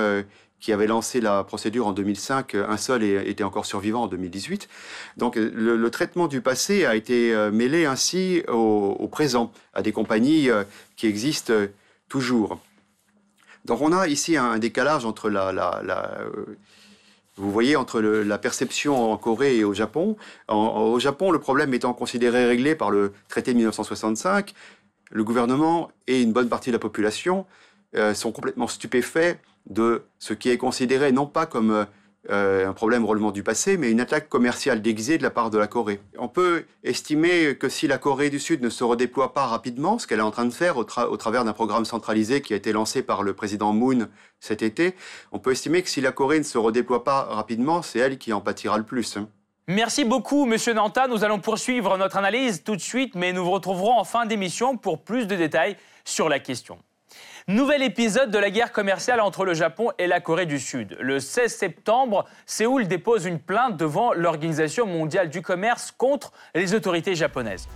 qui 0.60 0.74
avaient 0.74 0.88
lancé 0.88 1.22
la 1.22 1.44
procédure 1.44 1.88
en 1.88 1.92
2005, 1.92 2.54
un 2.56 2.78
seul 2.78 3.04
était 3.04 3.44
encore 3.44 3.66
survivant 3.66 4.04
en 4.04 4.08
2018. 4.08 4.70
Donc 5.18 5.36
le, 5.36 5.90
traitement 5.90 6.28
du 6.28 6.40
passé 6.42 6.86
a 6.86 6.96
été 6.96 7.36
mêlé 7.52 7.86
ainsi 7.86 8.44
au, 8.48 9.08
présent, 9.12 9.52
à 9.74 9.82
des 9.82 9.92
compagnies 9.92 10.50
qui 10.96 11.08
existent 11.08 11.54
toujours. 12.10 12.60
Donc 13.66 13.82
on 13.82 13.92
a 13.92 14.08
ici 14.08 14.38
un, 14.38 14.60
décalage 14.60 15.04
entre 15.04 15.32
la, 15.32 15.52
vous 17.38 17.52
voyez, 17.52 17.76
entre 17.76 18.02
la 18.02 18.38
perception 18.38 19.12
en 19.12 19.18
Corée 19.18 19.58
et 19.58 19.64
au 19.64 19.74
Japon. 19.74 20.18
au 20.50 21.00
Japon, 21.00 21.32
le 21.32 21.40
problème 21.40 21.74
étant 21.74 21.94
considéré 21.94 22.46
réglé 22.46 22.76
par 22.76 22.92
le 22.92 23.14
traité 23.30 23.52
de 23.54 23.58
1965, 23.58 24.54
le 25.12 25.24
gouvernement 25.24 25.92
et 26.08 26.22
une 26.22 26.34
bonne 26.34 26.50
partie 26.50 26.70
de 26.70 26.76
la 26.76 26.80
population 26.80 27.46
euh, 27.96 28.14
sont 28.14 28.32
complètement 28.32 28.68
stupéfaits 28.68 29.40
de 29.70 30.04
ce 30.20 30.34
qui 30.34 30.50
est 30.50 30.58
considéré 30.58 31.12
non 31.12 31.26
pas 31.26 31.46
comme 31.46 31.86
euh, 32.30 32.68
un 32.68 32.74
problème 32.74 33.04
relevant 33.04 33.32
du 33.32 33.42
passé, 33.42 33.78
mais 33.78 33.90
une 33.90 34.00
attaque 34.00 34.30
commerciale 34.30 34.82
déguisée 34.82 35.18
de 35.18 35.24
la 35.24 35.32
part 35.32 35.50
de 35.50 35.58
la 35.58 35.66
Corée. 35.66 36.00
On 36.20 36.28
peut 36.28 36.66
estimer 36.84 37.56
que 37.56 37.68
si 37.68 37.88
la 37.88 37.98
Corée 37.98 38.30
du 38.30 38.40
Sud 38.40 38.62
ne 38.62 38.70
se 38.70 38.84
redéploie 38.84 39.34
pas 39.34 39.48
rapidement, 39.48 39.98
ce 39.98 40.06
qu'elle 40.06 40.20
est 40.20 40.24
en 40.24 40.30
train 40.30 40.46
de 40.46 40.54
faire 40.54 40.78
au, 40.78 40.84
travers 40.84 41.44
d'un 41.46 41.54
programme 41.54 41.84
centralisé 41.84 42.42
qui 42.42 42.54
a 42.54 42.56
été 42.56 42.74
lancé 42.74 43.02
par 43.02 43.24
le 43.24 43.34
président 43.34 43.74
Moon 43.74 44.08
cet 44.40 44.62
été, 44.62 44.96
on 45.32 45.40
peut 45.40 45.52
estimer 45.52 45.82
que 45.82 45.90
si 45.90 46.00
la 46.00 46.12
Corée 46.12 46.38
ne 46.38 46.44
se 46.44 46.60
redéploie 46.60 47.04
pas 47.04 47.24
rapidement, 47.24 47.82
c'est 47.82 47.98
elle 47.98 48.20
qui 48.20 48.34
en 48.34 48.42
pâtira 48.42 48.78
le 48.78 48.84
plus. 48.84 49.18
Hein. 49.18 49.28
Merci 49.68 50.06
beaucoup, 50.06 50.46
Monsieur 50.46 50.74
Nanta. 50.74 51.08
Nous 51.08 51.24
allons 51.24 51.40
poursuivre 51.40 51.98
notre 51.98 52.18
analyse 52.18 52.64
tout 52.64 52.76
de 52.76 52.82
suite, 52.82 53.16
mais 53.16 53.34
nous 53.34 53.44
vous 53.44 53.52
retrouverons 53.52 53.98
en 53.98 54.04
fin 54.04 54.28
d'émission 54.28 54.78
pour 54.78 55.04
plus 55.04 55.26
de 55.26 55.36
détails 55.36 55.76
sur 56.06 56.30
la 56.30 56.40
question. 56.40 56.78
Nouvel 57.48 57.82
épisode 57.82 58.32
de 58.32 58.38
la 58.38 58.50
guerre 58.50 58.72
commerciale 58.72 59.20
entre 59.20 59.46
le 59.46 59.54
Japon 59.54 59.90
et 59.98 60.08
la 60.08 60.20
Corée 60.20 60.46
du 60.46 60.60
Sud. 60.60 60.96
Le 61.00 61.20
16 61.20 61.54
septembre, 61.54 62.26
Séoul 62.46 62.88
dépose 62.88 63.26
une 63.26 63.40
plainte 63.40 63.78
devant 63.78 64.14
l'Organisation 64.14 64.86
mondiale 64.86 65.30
du 65.30 65.42
commerce 65.42 65.92
contre 65.92 66.32
les 66.56 66.74
autorités 66.74 67.16
japonaises. 67.16 67.68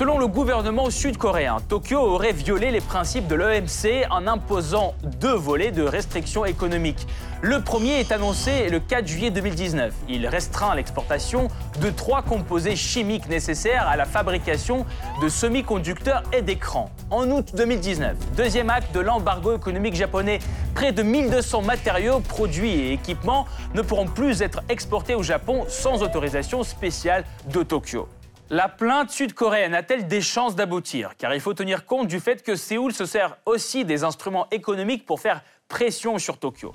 Selon 0.00 0.16
le 0.16 0.28
gouvernement 0.28 0.88
sud-coréen, 0.88 1.58
Tokyo 1.68 1.98
aurait 1.98 2.32
violé 2.32 2.70
les 2.70 2.80
principes 2.80 3.26
de 3.26 3.34
l'OMC 3.34 4.06
en 4.08 4.26
imposant 4.26 4.94
deux 5.20 5.34
volets 5.34 5.72
de 5.72 5.82
restrictions 5.82 6.46
économiques. 6.46 7.06
Le 7.42 7.60
premier 7.60 8.00
est 8.00 8.10
annoncé 8.10 8.70
le 8.70 8.80
4 8.80 9.06
juillet 9.06 9.30
2019. 9.30 9.92
Il 10.08 10.26
restreint 10.26 10.74
l'exportation 10.74 11.48
de 11.82 11.90
trois 11.90 12.22
composés 12.22 12.76
chimiques 12.76 13.28
nécessaires 13.28 13.86
à 13.88 13.98
la 13.98 14.06
fabrication 14.06 14.86
de 15.20 15.28
semi-conducteurs 15.28 16.22
et 16.32 16.40
d'écrans. 16.40 16.90
En 17.10 17.30
août 17.30 17.50
2019, 17.54 18.16
deuxième 18.38 18.70
acte 18.70 18.94
de 18.94 19.00
l'embargo 19.00 19.54
économique 19.54 19.96
japonais, 19.96 20.38
près 20.74 20.92
de 20.92 21.02
1200 21.02 21.60
matériaux, 21.60 22.20
produits 22.20 22.72
et 22.72 22.92
équipements 22.94 23.44
ne 23.74 23.82
pourront 23.82 24.06
plus 24.06 24.40
être 24.40 24.62
exportés 24.70 25.14
au 25.14 25.22
Japon 25.22 25.66
sans 25.68 26.02
autorisation 26.02 26.62
spéciale 26.62 27.26
de 27.52 27.62
Tokyo. 27.62 28.08
La 28.52 28.68
plainte 28.68 29.12
sud-coréenne 29.12 29.76
a-t-elle 29.76 30.08
des 30.08 30.20
chances 30.20 30.56
d'aboutir? 30.56 31.12
Car 31.16 31.32
il 31.32 31.40
faut 31.40 31.54
tenir 31.54 31.86
compte 31.86 32.08
du 32.08 32.18
fait 32.18 32.42
que 32.42 32.56
Séoul 32.56 32.92
se 32.92 33.06
sert 33.06 33.36
aussi 33.46 33.84
des 33.84 34.02
instruments 34.02 34.48
économiques 34.50 35.06
pour 35.06 35.20
faire 35.20 35.42
pression 35.68 36.18
sur 36.18 36.36
Tokyo. 36.36 36.74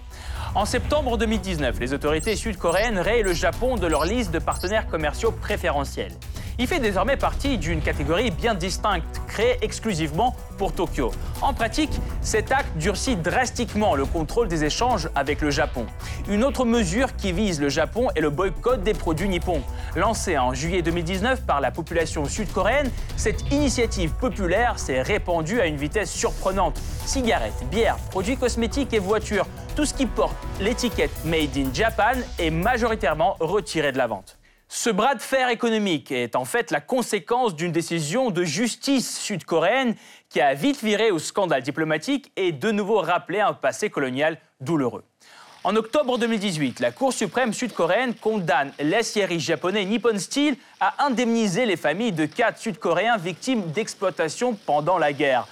En 0.56 0.64
septembre 0.64 1.18
2019, 1.18 1.78
les 1.82 1.92
autorités 1.92 2.38
sud-coréennes 2.38 2.98
rayent 2.98 3.24
le 3.24 3.34
Japon 3.34 3.76
de 3.76 3.88
leur 3.88 4.06
liste 4.06 4.32
de 4.32 4.40
partenaires 4.40 4.88
commerciaux 4.88 5.34
préférentiels. 5.34 6.14
Il 6.58 6.68
fait 6.68 6.80
désormais 6.80 7.18
partie 7.18 7.58
d'une 7.58 7.82
catégorie 7.82 8.32
bien 8.32 8.56
distincte, 8.56 9.22
créée 9.28 9.58
exclusivement 9.62 10.34
pour 10.58 10.72
Tokyo. 10.72 11.12
En 11.42 11.54
pratique, 11.54 11.92
cet 12.22 12.54
acte 12.54 12.78
durcit 12.78 13.18
drastiquement 13.18 13.94
le 13.94 14.06
contrôle 14.06 14.48
des 14.48 14.64
échanges 14.64 15.10
avec 15.16 15.42
le 15.42 15.52
Japon. 15.52 15.86
Une 16.30 16.46
autre 16.46 16.64
mesure 16.64 17.18
qui 17.18 17.34
vise 17.34 17.60
le 17.60 17.68
Japon 17.68 18.08
est 18.16 18.22
le 18.22 18.30
boycott 18.30 18.82
des 18.82 18.94
produits 18.94 19.28
nippons. 19.28 19.62
Lancée 19.98 20.38
en 20.38 20.54
juillet 20.54 20.82
2019 20.82 21.42
par 21.42 21.60
la 21.60 21.72
population 21.72 22.24
sud-coréenne, 22.24 22.90
cette 23.18 23.52
initiative 23.52 24.12
populaire 24.12 24.80
s'est 24.80 25.02
répandue 25.02 25.60
à 25.60 25.66
une 25.66 25.76
vitesse 25.76 26.12
surprenante. 26.12 26.80
Cigarettes, 27.06 27.66
bières, 27.70 27.98
produits 28.12 28.38
cosmétiques 28.38 28.94
et 28.94 29.00
voitures, 29.00 29.48
tout 29.76 29.86
ce 29.86 29.94
qui 29.94 30.06
porte 30.06 30.38
l'étiquette 30.62 31.12
Made 31.26 31.58
in 31.58 31.74
Japan 31.74 32.14
est 32.40 32.50
majoritairement 32.50 33.36
retiré 33.42 33.92
de 33.92 33.98
la 33.98 34.08
vente. 34.08 34.38
Ce 34.68 34.90
bras 34.90 35.14
de 35.14 35.22
fer 35.22 35.50
économique 35.50 36.12
est 36.12 36.36
en 36.36 36.44
fait 36.44 36.72
la 36.72 36.82
conséquence 36.82 37.56
d'une 37.56 37.72
décision 37.72 38.32
de 38.32 38.44
justice 38.44 39.20
sud-coréenne 39.20 39.96
qui 40.30 40.42
a 40.42 40.56
vite 40.56 40.84
viré 40.84 41.12
au 41.12 41.20
scandale 41.20 41.62
diplomatique 41.62 42.32
et 42.36 42.52
de 42.52 42.72
nouveau 42.72 43.00
rappelé 43.00 43.40
un 43.40 43.54
passé 43.54 43.90
colonial 43.92 44.40
douloureux. 44.60 45.04
En 45.64 45.76
octobre 45.76 46.18
2018, 46.18 46.80
la 46.80 46.92
Cour 46.92 47.14
suprême 47.14 47.54
sud-coréenne 47.54 48.16
condamne 48.16 48.72
l'aciérie 48.80 49.40
japonais 49.40 49.86
Nippon 49.86 50.18
Steel 50.18 50.56
à 50.80 51.06
indemniser 51.06 51.66
les 51.66 51.78
familles 51.78 52.12
de 52.12 52.26
quatre 52.26 52.60
Sud-Coréens 52.60 53.18
victimes 53.18 53.72
d'exploitation 53.72 54.54
pendant 54.66 54.98
la 54.98 55.14
guerre. 55.14 55.48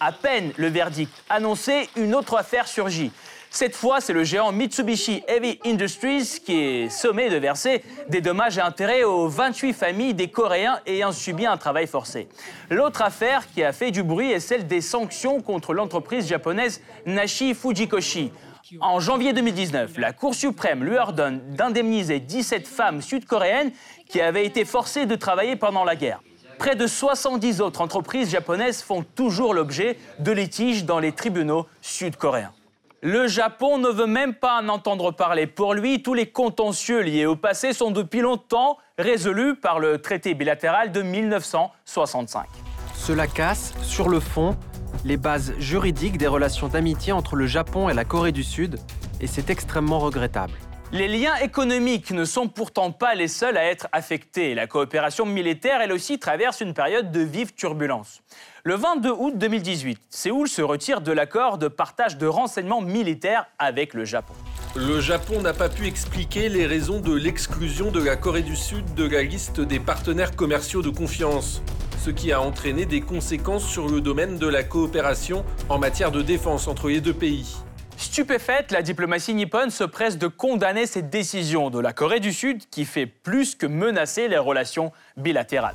À 0.00 0.12
peine 0.12 0.52
le 0.56 0.68
verdict 0.68 1.12
annoncé, 1.28 1.88
une 1.96 2.14
autre 2.14 2.36
affaire 2.36 2.68
surgit. 2.68 3.12
Cette 3.50 3.74
fois, 3.74 4.00
c'est 4.00 4.12
le 4.12 4.24
géant 4.24 4.52
Mitsubishi 4.52 5.22
Heavy 5.26 5.58
Industries 5.64 6.40
qui 6.44 6.60
est 6.60 6.88
sommé 6.90 7.30
de 7.30 7.36
verser 7.36 7.82
des 8.08 8.20
dommages 8.20 8.58
et 8.58 8.60
intérêts 8.60 9.04
aux 9.04 9.26
28 9.26 9.72
familles 9.72 10.14
des 10.14 10.28
Coréens 10.28 10.80
ayant 10.86 11.12
subi 11.12 11.46
un 11.46 11.56
travail 11.56 11.86
forcé. 11.86 12.28
L'autre 12.70 13.02
affaire 13.02 13.50
qui 13.50 13.64
a 13.64 13.72
fait 13.72 13.90
du 13.90 14.02
bruit 14.02 14.30
est 14.30 14.40
celle 14.40 14.66
des 14.66 14.82
sanctions 14.82 15.40
contre 15.40 15.72
l'entreprise 15.72 16.28
japonaise 16.28 16.82
Nashi 17.06 17.54
Fujikoshi. 17.54 18.32
En 18.80 19.00
janvier 19.00 19.32
2019, 19.32 19.96
la 19.96 20.12
Cour 20.12 20.34
suprême 20.34 20.84
lui 20.84 20.98
ordonne 20.98 21.40
d'indemniser 21.54 22.20
17 22.20 22.68
femmes 22.68 23.00
sud-coréennes 23.00 23.72
qui 24.10 24.20
avaient 24.20 24.44
été 24.44 24.66
forcées 24.66 25.06
de 25.06 25.16
travailler 25.16 25.56
pendant 25.56 25.84
la 25.84 25.96
guerre. 25.96 26.20
Près 26.58 26.76
de 26.76 26.86
70 26.86 27.62
autres 27.62 27.80
entreprises 27.80 28.30
japonaises 28.30 28.82
font 28.82 29.02
toujours 29.14 29.54
l'objet 29.54 29.96
de 30.18 30.32
litiges 30.32 30.84
dans 30.84 30.98
les 30.98 31.12
tribunaux 31.12 31.66
sud-coréens. 31.80 32.52
Le 33.00 33.28
Japon 33.28 33.78
ne 33.78 33.90
veut 33.90 34.08
même 34.08 34.34
pas 34.34 34.60
en 34.60 34.68
entendre 34.68 35.12
parler. 35.12 35.46
Pour 35.46 35.72
lui, 35.72 36.02
tous 36.02 36.14
les 36.14 36.26
contentieux 36.26 37.00
liés 37.00 37.26
au 37.26 37.36
passé 37.36 37.72
sont 37.72 37.92
depuis 37.92 38.20
longtemps 38.20 38.76
résolus 38.98 39.54
par 39.54 39.78
le 39.78 39.98
traité 39.98 40.34
bilatéral 40.34 40.90
de 40.90 41.02
1965. 41.02 42.48
Cela 42.96 43.28
casse, 43.28 43.72
sur 43.82 44.08
le 44.08 44.18
fond, 44.18 44.56
les 45.04 45.16
bases 45.16 45.54
juridiques 45.60 46.18
des 46.18 46.26
relations 46.26 46.66
d'amitié 46.66 47.12
entre 47.12 47.36
le 47.36 47.46
Japon 47.46 47.88
et 47.88 47.94
la 47.94 48.04
Corée 48.04 48.32
du 48.32 48.42
Sud, 48.42 48.80
et 49.20 49.28
c'est 49.28 49.48
extrêmement 49.48 50.00
regrettable. 50.00 50.54
Les 50.90 51.06
liens 51.06 51.34
économiques 51.36 52.12
ne 52.12 52.24
sont 52.24 52.48
pourtant 52.48 52.92
pas 52.92 53.14
les 53.14 53.28
seuls 53.28 53.58
à 53.58 53.64
être 53.64 53.88
affectés. 53.92 54.54
La 54.54 54.66
coopération 54.66 55.26
militaire, 55.26 55.82
elle 55.82 55.92
aussi, 55.92 56.18
traverse 56.18 56.62
une 56.62 56.72
période 56.72 57.12
de 57.12 57.20
vive 57.20 57.52
turbulence. 57.52 58.22
Le 58.64 58.74
22 58.74 59.10
août 59.10 59.34
2018, 59.36 59.98
Séoul 60.08 60.48
se 60.48 60.62
retire 60.62 61.02
de 61.02 61.12
l'accord 61.12 61.58
de 61.58 61.68
partage 61.68 62.16
de 62.16 62.26
renseignements 62.26 62.80
militaires 62.80 63.44
avec 63.58 63.92
le 63.92 64.06
Japon. 64.06 64.32
Le 64.76 64.98
Japon 64.98 65.42
n'a 65.42 65.52
pas 65.52 65.68
pu 65.68 65.86
expliquer 65.86 66.48
les 66.48 66.64
raisons 66.64 67.00
de 67.00 67.14
l'exclusion 67.14 67.90
de 67.90 68.02
la 68.02 68.16
Corée 68.16 68.42
du 68.42 68.56
Sud 68.56 68.94
de 68.94 69.04
la 69.04 69.22
liste 69.22 69.60
des 69.60 69.80
partenaires 69.80 70.34
commerciaux 70.34 70.80
de 70.80 70.88
confiance, 70.88 71.60
ce 72.02 72.08
qui 72.08 72.32
a 72.32 72.40
entraîné 72.40 72.86
des 72.86 73.02
conséquences 73.02 73.68
sur 73.68 73.88
le 73.88 74.00
domaine 74.00 74.38
de 74.38 74.46
la 74.46 74.62
coopération 74.62 75.44
en 75.68 75.78
matière 75.78 76.12
de 76.12 76.22
défense 76.22 76.66
entre 76.66 76.88
les 76.88 77.02
deux 77.02 77.12
pays. 77.12 77.56
Stupéfaite, 77.98 78.70
la 78.70 78.82
diplomatie 78.82 79.34
nippone 79.34 79.70
se 79.70 79.82
presse 79.82 80.18
de 80.18 80.28
condamner 80.28 80.86
cette 80.86 81.10
décision 81.10 81.68
de 81.68 81.80
la 81.80 81.92
Corée 81.92 82.20
du 82.20 82.32
Sud 82.32 82.62
qui 82.70 82.84
fait 82.84 83.06
plus 83.06 83.56
que 83.56 83.66
menacer 83.66 84.28
les 84.28 84.38
relations 84.38 84.92
bilatérales. 85.16 85.74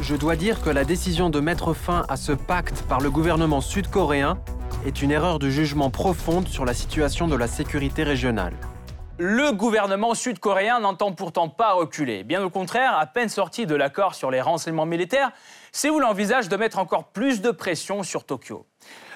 Je 0.00 0.16
dois 0.16 0.34
dire 0.34 0.60
que 0.60 0.70
la 0.70 0.84
décision 0.84 1.30
de 1.30 1.38
mettre 1.38 1.72
fin 1.72 2.04
à 2.08 2.16
ce 2.16 2.32
pacte 2.32 2.82
par 2.88 3.00
le 3.00 3.12
gouvernement 3.12 3.60
sud-coréen 3.60 4.38
est 4.84 5.02
une 5.02 5.12
erreur 5.12 5.38
de 5.38 5.48
jugement 5.48 5.88
profonde 5.88 6.48
sur 6.48 6.64
la 6.64 6.74
situation 6.74 7.28
de 7.28 7.36
la 7.36 7.46
sécurité 7.46 8.02
régionale. 8.02 8.54
Le 9.18 9.52
gouvernement 9.52 10.14
sud-coréen 10.14 10.80
n'entend 10.80 11.12
pourtant 11.12 11.48
pas 11.48 11.72
reculer. 11.72 12.22
Bien 12.22 12.42
au 12.42 12.50
contraire, 12.50 12.98
à 12.98 13.06
peine 13.06 13.30
sorti 13.30 13.64
de 13.64 13.74
l'accord 13.74 14.14
sur 14.14 14.30
les 14.30 14.42
renseignements 14.42 14.84
militaires, 14.84 15.30
Séoul 15.76 16.04
envisage 16.04 16.48
de 16.48 16.56
mettre 16.56 16.78
encore 16.78 17.04
plus 17.04 17.42
de 17.42 17.50
pression 17.50 18.02
sur 18.02 18.24
Tokyo. 18.24 18.64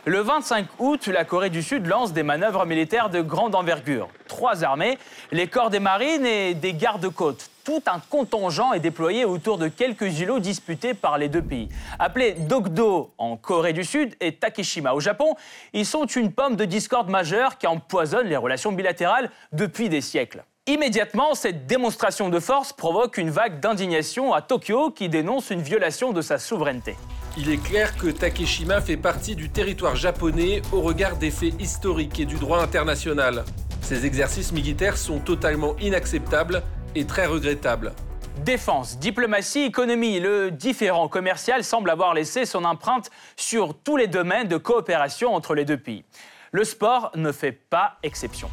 Le 0.04 0.20
25 0.20 0.66
août, 0.78 1.06
la 1.06 1.24
Corée 1.24 1.48
du 1.48 1.62
Sud 1.62 1.86
lance 1.86 2.12
des 2.12 2.22
manœuvres 2.22 2.66
militaires 2.66 3.08
de 3.08 3.22
grande 3.22 3.54
envergure. 3.54 4.10
Trois 4.28 4.62
armées, 4.62 4.98
les 5.32 5.46
corps 5.46 5.70
des 5.70 5.80
marines 5.80 6.26
et 6.26 6.52
des 6.52 6.74
gardes-côtes. 6.74 7.48
Tout 7.64 7.80
un 7.86 7.98
contingent 8.10 8.74
est 8.74 8.80
déployé 8.80 9.24
autour 9.24 9.56
de 9.56 9.68
quelques 9.68 10.20
îlots 10.20 10.38
disputés 10.38 10.92
par 10.92 11.16
les 11.16 11.30
deux 11.30 11.40
pays. 11.40 11.70
Appelés 11.98 12.32
Dokdo 12.32 13.10
en 13.16 13.38
Corée 13.38 13.72
du 13.72 13.82
Sud 13.82 14.14
et 14.20 14.34
Takeshima 14.34 14.92
au 14.92 15.00
Japon, 15.00 15.36
ils 15.72 15.86
sont 15.86 16.04
une 16.04 16.30
pomme 16.30 16.56
de 16.56 16.66
discorde 16.66 17.08
majeure 17.08 17.56
qui 17.56 17.68
empoisonne 17.68 18.26
les 18.26 18.36
relations 18.36 18.72
bilatérales 18.72 19.30
depuis 19.52 19.88
des 19.88 20.02
siècles. 20.02 20.44
Immédiatement, 20.70 21.34
cette 21.34 21.66
démonstration 21.66 22.28
de 22.28 22.38
force 22.38 22.72
provoque 22.72 23.18
une 23.18 23.30
vague 23.30 23.58
d'indignation 23.58 24.32
à 24.32 24.40
Tokyo 24.40 24.92
qui 24.92 25.08
dénonce 25.08 25.50
une 25.50 25.62
violation 25.62 26.12
de 26.12 26.22
sa 26.22 26.38
souveraineté. 26.38 26.96
Il 27.36 27.50
est 27.50 27.60
clair 27.60 27.96
que 27.96 28.06
Takeshima 28.06 28.80
fait 28.80 28.96
partie 28.96 29.34
du 29.34 29.48
territoire 29.48 29.96
japonais 29.96 30.62
au 30.70 30.80
regard 30.80 31.16
des 31.16 31.32
faits 31.32 31.60
historiques 31.60 32.20
et 32.20 32.24
du 32.24 32.36
droit 32.36 32.62
international. 32.62 33.44
Ces 33.80 34.06
exercices 34.06 34.52
militaires 34.52 34.96
sont 34.96 35.18
totalement 35.18 35.74
inacceptables 35.80 36.62
et 36.94 37.04
très 37.04 37.26
regrettables. 37.26 37.92
Défense, 38.44 38.96
diplomatie, 38.98 39.62
économie, 39.62 40.20
le 40.20 40.52
différent 40.52 41.08
commercial 41.08 41.64
semble 41.64 41.90
avoir 41.90 42.14
laissé 42.14 42.44
son 42.44 42.64
empreinte 42.64 43.10
sur 43.34 43.74
tous 43.74 43.96
les 43.96 44.06
domaines 44.06 44.46
de 44.46 44.56
coopération 44.56 45.34
entre 45.34 45.56
les 45.56 45.64
deux 45.64 45.78
pays. 45.78 46.04
Le 46.52 46.62
sport 46.62 47.10
ne 47.16 47.32
fait 47.32 47.52
pas 47.52 47.96
exception. 48.04 48.48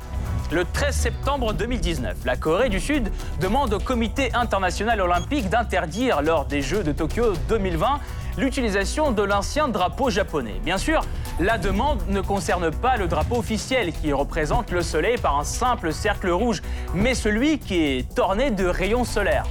Le 0.50 0.64
13 0.64 0.96
septembre 0.96 1.52
2019, 1.52 2.20
la 2.24 2.38
Corée 2.38 2.70
du 2.70 2.80
Sud 2.80 3.12
demande 3.42 3.74
au 3.74 3.80
Comité 3.80 4.34
international 4.34 5.02
olympique 5.02 5.50
d'interdire 5.50 6.22
lors 6.22 6.46
des 6.46 6.62
Jeux 6.62 6.84
de 6.84 6.94
Tokyo 6.94 7.34
2020 7.50 8.00
l'utilisation 8.38 9.12
de 9.12 9.24
l'ancien 9.24 9.68
drapeau 9.68 10.10
japonais. 10.10 10.62
Bien 10.64 10.78
sûr, 10.78 11.02
la 11.42 11.58
demande 11.58 12.02
ne 12.08 12.22
concerne 12.22 12.72
pas 12.72 12.96
le 12.96 13.08
drapeau 13.08 13.36
officiel 13.36 13.92
qui 13.92 14.14
représente 14.14 14.72
le 14.72 14.82
soleil 14.82 15.18
par 15.18 15.38
un 15.38 15.44
simple 15.44 15.92
cercle 15.92 16.30
rouge, 16.30 16.62
mais 16.94 17.14
celui 17.14 17.60
qui 17.60 17.84
est 17.84 18.18
orné 18.18 18.50
de 18.50 18.66
rayons 18.66 19.04
solaires. 19.04 19.44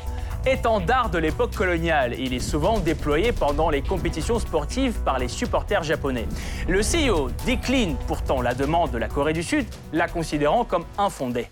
Étendard 0.48 1.10
de 1.10 1.18
l'époque 1.18 1.56
coloniale, 1.56 2.14
il 2.20 2.32
est 2.32 2.38
souvent 2.38 2.78
déployé 2.78 3.32
pendant 3.32 3.68
les 3.68 3.82
compétitions 3.82 4.38
sportives 4.38 5.00
par 5.02 5.18
les 5.18 5.26
supporters 5.26 5.82
japonais. 5.82 6.28
Le 6.68 6.82
CEO 6.82 7.30
décline 7.44 7.96
pourtant 8.06 8.40
la 8.40 8.54
demande 8.54 8.92
de 8.92 8.98
la 8.98 9.08
Corée 9.08 9.32
du 9.32 9.42
Sud, 9.42 9.66
la 9.92 10.06
considérant 10.06 10.64
comme 10.64 10.84
infondée. 10.98 11.48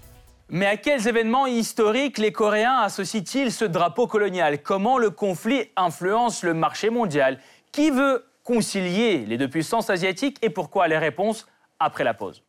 Mais 0.49 0.67
à 0.67 0.77
quels 0.77 1.09
événements 1.09 1.47
historiques 1.47 2.19
les 2.19 2.31
Coréens 2.31 2.79
associent-ils 2.83 3.51
ce 3.51 3.65
drapeau 3.65 4.07
colonial? 4.07 4.63
Comment 4.63 4.97
le 4.97 5.11
conflit 5.11 5.73
influence 5.77 6.45
le 6.45 6.55
marché 6.55 6.89
mondial? 6.89 7.41
Qui 7.73 7.91
veut 7.91 8.25
concilier 8.45 9.25
les 9.27 9.39
deux 9.39 9.49
puissances 9.49 9.91
asiatiques 9.91 10.39
et 10.41 10.51
pourquoi? 10.51 10.87
Les 10.87 10.99
réponses 10.99 11.49
après 11.81 12.05
la 12.05 12.15
pause. 12.15 12.45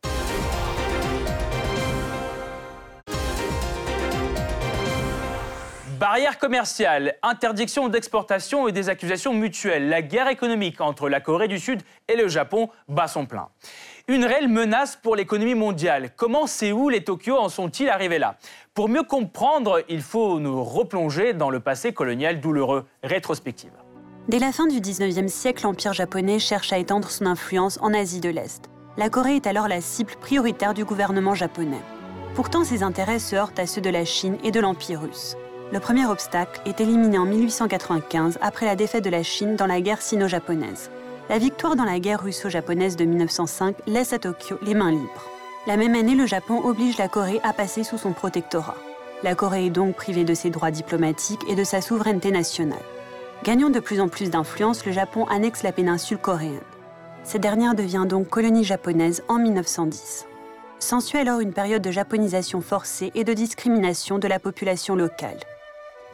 Barrières 5.98 6.38
commerciales, 6.38 7.14
interdiction 7.22 7.88
d'exportation 7.88 8.68
et 8.68 8.72
des 8.72 8.90
accusations 8.90 9.32
mutuelles. 9.32 9.88
La 9.88 10.02
guerre 10.02 10.28
économique 10.28 10.82
entre 10.82 11.08
la 11.08 11.20
Corée 11.20 11.48
du 11.48 11.58
Sud 11.58 11.80
et 12.08 12.16
le 12.16 12.28
Japon 12.28 12.68
bat 12.86 13.08
son 13.08 13.24
plein. 13.24 13.48
Une 14.06 14.26
réelle 14.26 14.48
menace 14.48 14.94
pour 14.94 15.16
l'économie 15.16 15.54
mondiale. 15.54 16.10
Comment 16.14 16.46
Séoul 16.46 16.94
et 16.94 17.02
Tokyo 17.02 17.38
en 17.38 17.48
sont-ils 17.48 17.88
arrivés 17.88 18.18
là? 18.18 18.36
Pour 18.74 18.90
mieux 18.90 19.04
comprendre, 19.04 19.82
il 19.88 20.02
faut 20.02 20.38
nous 20.38 20.62
replonger 20.62 21.32
dans 21.32 21.48
le 21.48 21.60
passé 21.60 21.94
colonial 21.94 22.40
douloureux. 22.40 22.84
Rétrospective. 23.02 23.72
Dès 24.28 24.38
la 24.38 24.52
fin 24.52 24.66
du 24.66 24.80
19e 24.80 25.28
siècle, 25.28 25.62
l'Empire 25.62 25.94
japonais 25.94 26.38
cherche 26.38 26.74
à 26.74 26.78
étendre 26.78 27.08
son 27.08 27.24
influence 27.24 27.78
en 27.80 27.94
Asie 27.94 28.20
de 28.20 28.28
l'Est. 28.28 28.68
La 28.98 29.08
Corée 29.08 29.36
est 29.36 29.46
alors 29.46 29.66
la 29.66 29.80
cible 29.80 30.12
prioritaire 30.20 30.74
du 30.74 30.84
gouvernement 30.84 31.34
japonais. 31.34 31.82
Pourtant, 32.34 32.64
ses 32.64 32.82
intérêts 32.82 33.18
se 33.18 33.34
heurtent 33.34 33.58
à 33.58 33.66
ceux 33.66 33.80
de 33.80 33.88
la 33.88 34.04
Chine 34.04 34.36
et 34.44 34.50
de 34.50 34.60
l'Empire 34.60 35.00
russe. 35.00 35.38
Le 35.72 35.80
premier 35.80 36.06
obstacle 36.06 36.60
est 36.64 36.80
éliminé 36.80 37.18
en 37.18 37.24
1895 37.24 38.38
après 38.40 38.66
la 38.66 38.76
défaite 38.76 39.02
de 39.02 39.10
la 39.10 39.24
Chine 39.24 39.56
dans 39.56 39.66
la 39.66 39.80
guerre 39.80 40.00
sino-japonaise. 40.00 40.90
La 41.28 41.38
victoire 41.38 41.74
dans 41.74 41.84
la 41.84 41.98
guerre 41.98 42.22
russo-japonaise 42.22 42.94
de 42.94 43.04
1905 43.04 43.74
laisse 43.88 44.12
à 44.12 44.20
Tokyo 44.20 44.58
les 44.62 44.74
mains 44.74 44.92
libres. 44.92 45.28
La 45.66 45.76
même 45.76 45.96
année, 45.96 46.14
le 46.14 46.26
Japon 46.26 46.60
oblige 46.62 46.98
la 46.98 47.08
Corée 47.08 47.40
à 47.42 47.52
passer 47.52 47.82
sous 47.82 47.98
son 47.98 48.12
protectorat. 48.12 48.76
La 49.24 49.34
Corée 49.34 49.66
est 49.66 49.70
donc 49.70 49.96
privée 49.96 50.22
de 50.22 50.34
ses 50.34 50.50
droits 50.50 50.70
diplomatiques 50.70 51.42
et 51.48 51.56
de 51.56 51.64
sa 51.64 51.80
souveraineté 51.80 52.30
nationale. 52.30 52.78
Gagnant 53.42 53.70
de 53.70 53.80
plus 53.80 54.00
en 54.00 54.06
plus 54.06 54.30
d'influence, 54.30 54.86
le 54.86 54.92
Japon 54.92 55.24
annexe 55.24 55.64
la 55.64 55.72
péninsule 55.72 56.18
coréenne. 56.18 56.60
Cette 57.24 57.42
dernière 57.42 57.74
devient 57.74 58.06
donc 58.08 58.28
colonie 58.28 58.62
japonaise 58.62 59.24
en 59.26 59.38
1910. 59.38 60.26
S'ensuit 60.78 61.18
alors 61.18 61.40
une 61.40 61.52
période 61.52 61.82
de 61.82 61.90
japonisation 61.90 62.60
forcée 62.60 63.10
et 63.16 63.24
de 63.24 63.32
discrimination 63.32 64.20
de 64.20 64.28
la 64.28 64.38
population 64.38 64.94
locale. 64.94 65.40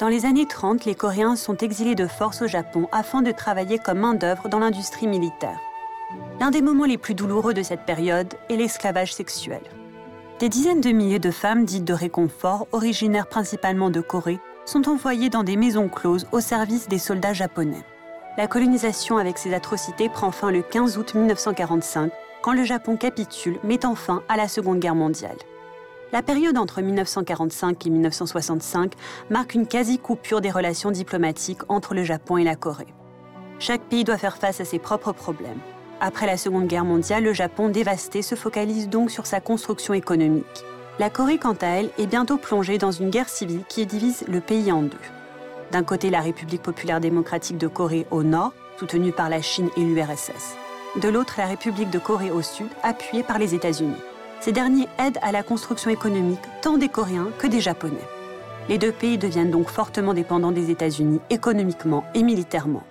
Dans 0.03 0.09
les 0.09 0.27
années 0.27 0.49
30, 0.49 0.85
les 0.85 0.97
Coréens 0.97 1.37
sont 1.37 1.57
exilés 1.59 1.95
de 1.95 2.09
force 2.09 2.43
au 2.43 2.49
Japon 2.49 2.89
afin 2.91 3.23
de 3.23 3.31
travailler 3.31 3.79
comme 3.79 4.01
main-d'œuvre 4.01 4.49
dans 4.49 4.59
l'industrie 4.59 5.07
militaire. 5.07 5.61
L'un 6.41 6.51
des 6.51 6.61
moments 6.61 6.87
les 6.87 6.99
plus 6.99 7.15
douloureux 7.15 7.55
de 7.55 7.63
cette 7.63 7.87
période 7.87 8.35
est 8.51 8.57
l'esclavage 8.57 9.15
sexuel. 9.15 9.61
Des 10.41 10.49
dizaines 10.49 10.81
de 10.81 10.91
milliers 10.91 11.21
de 11.21 11.31
femmes 11.31 11.65
dites 11.65 11.85
de 11.85 11.93
réconfort, 11.93 12.67
originaires 12.73 13.29
principalement 13.29 13.91
de 13.91 14.01
Corée, 14.01 14.41
sont 14.65 14.89
envoyées 14.89 15.31
dans 15.31 15.45
des 15.45 15.57
maisons 15.57 15.89
closes 15.89 16.27
au 16.33 16.41
service 16.41 16.89
des 16.89 16.99
soldats 16.99 17.33
japonais. 17.33 17.85
La 18.37 18.49
colonisation 18.49 19.19
avec 19.19 19.39
ses 19.39 19.55
atrocités 19.55 20.09
prend 20.09 20.33
fin 20.33 20.51
le 20.51 20.63
15 20.63 20.99
août 20.99 21.15
1945, 21.15 22.11
quand 22.43 22.55
le 22.55 22.65
Japon 22.65 22.97
capitule, 22.97 23.61
mettant 23.63 23.95
fin 23.95 24.25
à 24.29 24.37
la 24.37 24.49
Seconde 24.49 24.81
Guerre 24.81 24.97
mondiale. 24.97 25.37
La 26.13 26.21
période 26.21 26.59
entre 26.59 26.83
1945 26.83 27.87
et 27.87 27.91
1965 27.91 28.93
marque 29.31 29.55
une 29.55 29.67
quasi-coupure 29.67 30.43
des 30.43 30.51
relations 30.51 30.91
diplomatiques 30.91 31.63
entre 31.69 31.95
le 31.95 32.05
Japon 32.05 32.37
et 32.37 32.45
la 32.45 32.55
Corée. 32.55 32.93
Chaque 33.59 33.81
pays 33.81 34.05
doit 34.05 34.19
faire 34.19 34.37
face 34.37 34.61
à 34.61 34.67
ses 34.67 34.79
propres 34.79 35.13
problèmes. 35.13 35.61
Après 36.03 36.27
la 36.27 36.37
Seconde 36.37 36.67
Guerre 36.67 36.85
mondiale, 36.85 37.25
le 37.25 37.33
Japon 37.33 37.71
dévasté 37.71 38.21
se 38.21 38.35
focalise 38.35 38.91
donc 38.91 39.11
sur 39.11 39.25
sa 39.25 39.41
construction 39.41 39.95
économique. 39.95 40.45
La 40.99 41.09
Corée, 41.09 41.39
quant 41.39 41.57
à 41.63 41.69
elle, 41.69 41.89
est 41.97 42.07
bientôt 42.07 42.37
plongée 42.37 42.77
dans 42.77 42.93
une 42.93 43.09
guerre 43.09 43.31
civile 43.31 43.63
qui 43.67 43.87
divise 43.87 44.23
le 44.29 44.41
pays 44.43 44.71
en 44.71 44.83
deux. 44.83 44.99
D'un 45.71 45.83
côté, 45.83 46.11
la 46.11 46.21
République 46.21 46.63
populaire 46.63 47.01
démocratique 47.01 47.57
de 47.57 47.69
Corée 47.69 48.07
au 48.11 48.23
nord, 48.23 48.53
soutenue 48.79 49.13
par 49.13 49.31
la 49.31 49.41
Chine 49.41 49.71
et 49.79 49.81
l'URSS. 49.81 50.59
De 51.01 51.09
l'autre, 51.09 51.37
la 51.39 51.47
République 51.47 51.89
de 51.89 51.99
Corée 51.99 52.31
au 52.31 52.43
sud, 52.43 52.69
appuyée 52.83 53.23
par 53.23 53.39
les 53.39 53.55
États-Unis. 53.55 53.97
Ces 54.43 54.51
derniers 54.51 54.89
aident 54.99 55.21
à 55.23 55.31
la 55.31 55.45
construction 55.45 55.89
économique 55.89 56.41
tant 56.63 56.77
des 56.77 56.89
Coréens 56.89 57.29
que 57.39 57.47
des 57.47 57.61
Japonais. 57.61 57.95
Les 58.69 58.77
deux 58.77 58.91
pays 58.91 59.17
deviennent 59.17 59.53
donc 59.53 59.69
fortement 59.69 60.15
dépendants 60.15 60.51
des 60.51 60.69
États-Unis 60.69 61.21
économiquement 61.31 62.03
et 62.17 62.25
militairement. 62.25 62.83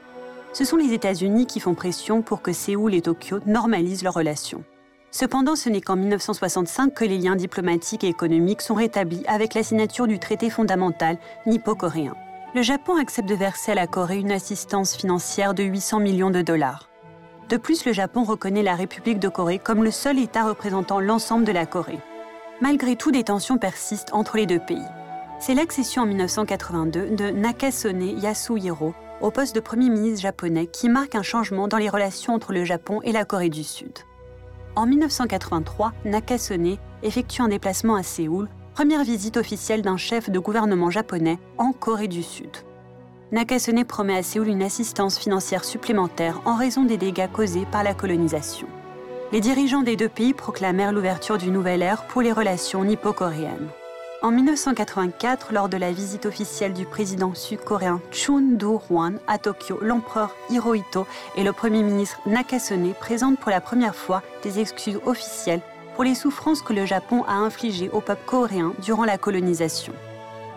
Ce 0.53 0.63
sont 0.63 0.77
les 0.77 0.93
États-Unis 0.93 1.47
qui 1.47 1.59
font 1.59 1.73
pression 1.73 2.21
pour 2.21 2.41
que 2.41 2.53
Séoul 2.53 2.93
et 2.93 3.01
Tokyo 3.01 3.39
normalisent 3.45 4.01
leurs 4.01 4.13
relations. 4.13 4.63
Cependant, 5.11 5.57
ce 5.57 5.67
n'est 5.67 5.81
qu'en 5.81 5.97
1965 5.97 6.93
que 6.93 7.03
les 7.03 7.17
liens 7.17 7.35
diplomatiques 7.35 8.05
et 8.05 8.09
économiques 8.09 8.61
sont 8.61 8.75
rétablis 8.75 9.25
avec 9.27 9.53
la 9.53 9.63
signature 9.63 10.07
du 10.07 10.19
traité 10.19 10.49
fondamental 10.49 11.17
nippo-coréen. 11.45 12.15
Le 12.55 12.61
Japon 12.61 12.95
accepte 12.95 13.27
de 13.27 13.35
verser 13.35 13.73
à 13.73 13.75
la 13.75 13.87
Corée 13.87 14.19
une 14.19 14.31
assistance 14.31 14.95
financière 14.95 15.53
de 15.53 15.63
800 15.63 15.99
millions 15.99 16.31
de 16.31 16.41
dollars. 16.41 16.90
De 17.51 17.57
plus, 17.57 17.83
le 17.83 17.91
Japon 17.91 18.23
reconnaît 18.23 18.63
la 18.63 18.75
République 18.75 19.19
de 19.19 19.27
Corée 19.27 19.59
comme 19.59 19.83
le 19.83 19.91
seul 19.91 20.17
État 20.17 20.45
représentant 20.45 21.01
l'ensemble 21.01 21.43
de 21.43 21.51
la 21.51 21.65
Corée. 21.65 21.99
Malgré 22.61 22.95
tout, 22.95 23.11
des 23.11 23.25
tensions 23.25 23.57
persistent 23.57 24.13
entre 24.13 24.37
les 24.37 24.45
deux 24.45 24.59
pays. 24.59 24.85
C'est 25.37 25.53
l'accession 25.53 26.03
en 26.03 26.05
1982 26.05 27.09
de 27.09 27.29
Nakasone 27.29 28.17
Yasuhiro 28.21 28.93
au 29.19 29.31
poste 29.31 29.53
de 29.53 29.59
Premier 29.59 29.89
ministre 29.89 30.21
japonais 30.21 30.67
qui 30.67 30.87
marque 30.87 31.13
un 31.13 31.23
changement 31.23 31.67
dans 31.67 31.77
les 31.77 31.89
relations 31.89 32.33
entre 32.33 32.53
le 32.53 32.63
Japon 32.63 33.01
et 33.03 33.11
la 33.11 33.25
Corée 33.25 33.49
du 33.49 33.65
Sud. 33.65 33.99
En 34.77 34.85
1983, 34.85 35.91
Nakasone 36.05 36.77
effectue 37.03 37.41
un 37.41 37.49
déplacement 37.49 37.95
à 37.95 38.03
Séoul, 38.03 38.47
première 38.75 39.03
visite 39.03 39.35
officielle 39.35 39.81
d'un 39.81 39.97
chef 39.97 40.29
de 40.29 40.39
gouvernement 40.39 40.89
japonais 40.89 41.37
en 41.57 41.73
Corée 41.73 42.07
du 42.07 42.23
Sud. 42.23 42.55
Nakasone 43.31 43.85
promet 43.85 44.17
à 44.17 44.23
Séoul 44.23 44.49
une 44.49 44.61
assistance 44.61 45.17
financière 45.17 45.63
supplémentaire 45.63 46.41
en 46.43 46.57
raison 46.57 46.83
des 46.83 46.97
dégâts 46.97 47.31
causés 47.31 47.65
par 47.71 47.81
la 47.81 47.93
colonisation. 47.93 48.67
Les 49.31 49.39
dirigeants 49.39 49.83
des 49.83 49.95
deux 49.95 50.09
pays 50.09 50.33
proclamèrent 50.33 50.91
l'ouverture 50.91 51.37
d'une 51.37 51.53
nouvelle 51.53 51.81
ère 51.81 52.07
pour 52.07 52.21
les 52.21 52.33
relations 52.33 52.83
nippo-coréennes. 52.83 53.69
En 54.21 54.31
1984, 54.31 55.53
lors 55.53 55.69
de 55.69 55.77
la 55.77 55.93
visite 55.93 56.25
officielle 56.25 56.73
du 56.73 56.85
président 56.85 57.33
sud-coréen 57.33 58.01
Chun 58.11 58.57
Do-hwan 58.57 59.17
à 59.27 59.37
Tokyo, 59.37 59.79
l'empereur 59.81 60.35
Hirohito 60.49 61.07
et 61.37 61.43
le 61.43 61.53
premier 61.53 61.83
ministre 61.83 62.19
Nakasone 62.25 62.93
présentent 62.99 63.39
pour 63.39 63.49
la 63.49 63.61
première 63.61 63.95
fois 63.95 64.21
des 64.43 64.59
excuses 64.59 64.99
officielles 65.05 65.61
pour 65.95 66.03
les 66.03 66.15
souffrances 66.15 66.61
que 66.61 66.73
le 66.73 66.85
Japon 66.85 67.23
a 67.23 67.35
infligées 67.35 67.89
au 67.93 68.01
peuple 68.01 68.25
coréen 68.25 68.73
durant 68.83 69.05
la 69.05 69.17
colonisation. 69.17 69.93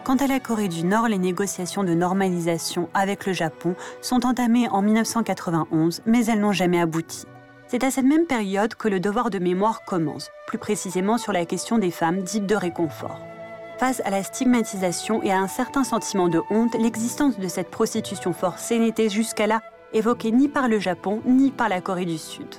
Quant 0.05 0.17
à 0.17 0.27
la 0.27 0.39
Corée 0.39 0.69
du 0.69 0.85
Nord, 0.85 1.09
les 1.09 1.17
négociations 1.17 1.83
de 1.83 1.95
normalisation 1.95 2.91
avec 2.93 3.25
le 3.25 3.33
Japon 3.33 3.75
sont 4.03 4.27
entamées 4.27 4.69
en 4.69 4.83
1991, 4.83 6.03
mais 6.05 6.27
elles 6.27 6.41
n'ont 6.41 6.53
jamais 6.53 6.79
abouti. 6.79 7.25
C'est 7.69 7.85
à 7.85 7.91
cette 7.91 8.05
même 8.05 8.27
période 8.27 8.75
que 8.75 8.89
le 8.89 9.01
devoir 9.01 9.31
de 9.31 9.39
mémoire 9.39 9.83
commence, 9.87 10.31
plus 10.47 10.59
précisément 10.59 11.17
sur 11.17 11.33
la 11.33 11.47
question 11.47 11.79
des 11.79 11.91
femmes 11.91 12.21
dites 12.21 12.45
de 12.45 12.55
réconfort. 12.55 13.19
Face 13.79 14.03
à 14.05 14.11
la 14.11 14.23
stigmatisation 14.23 15.23
et 15.23 15.33
à 15.33 15.39
un 15.39 15.49
certain 15.49 15.85
sentiment 15.85 16.29
de 16.29 16.43
honte, 16.51 16.77
l'existence 16.79 17.39
de 17.39 17.49
cette 17.49 17.71
prostitution 17.71 18.35
forcée 18.35 18.79
n'était 18.79 19.09
jusqu'à 19.09 19.47
là 19.47 19.63
évoquée 19.95 20.33
ni 20.33 20.49
par 20.49 20.69
le 20.69 20.81
Japon 20.81 21.23
ni 21.25 21.51
par 21.51 21.71
la 21.71 21.81
Corée 21.81 22.05
du 22.05 22.19
Sud. 22.19 22.55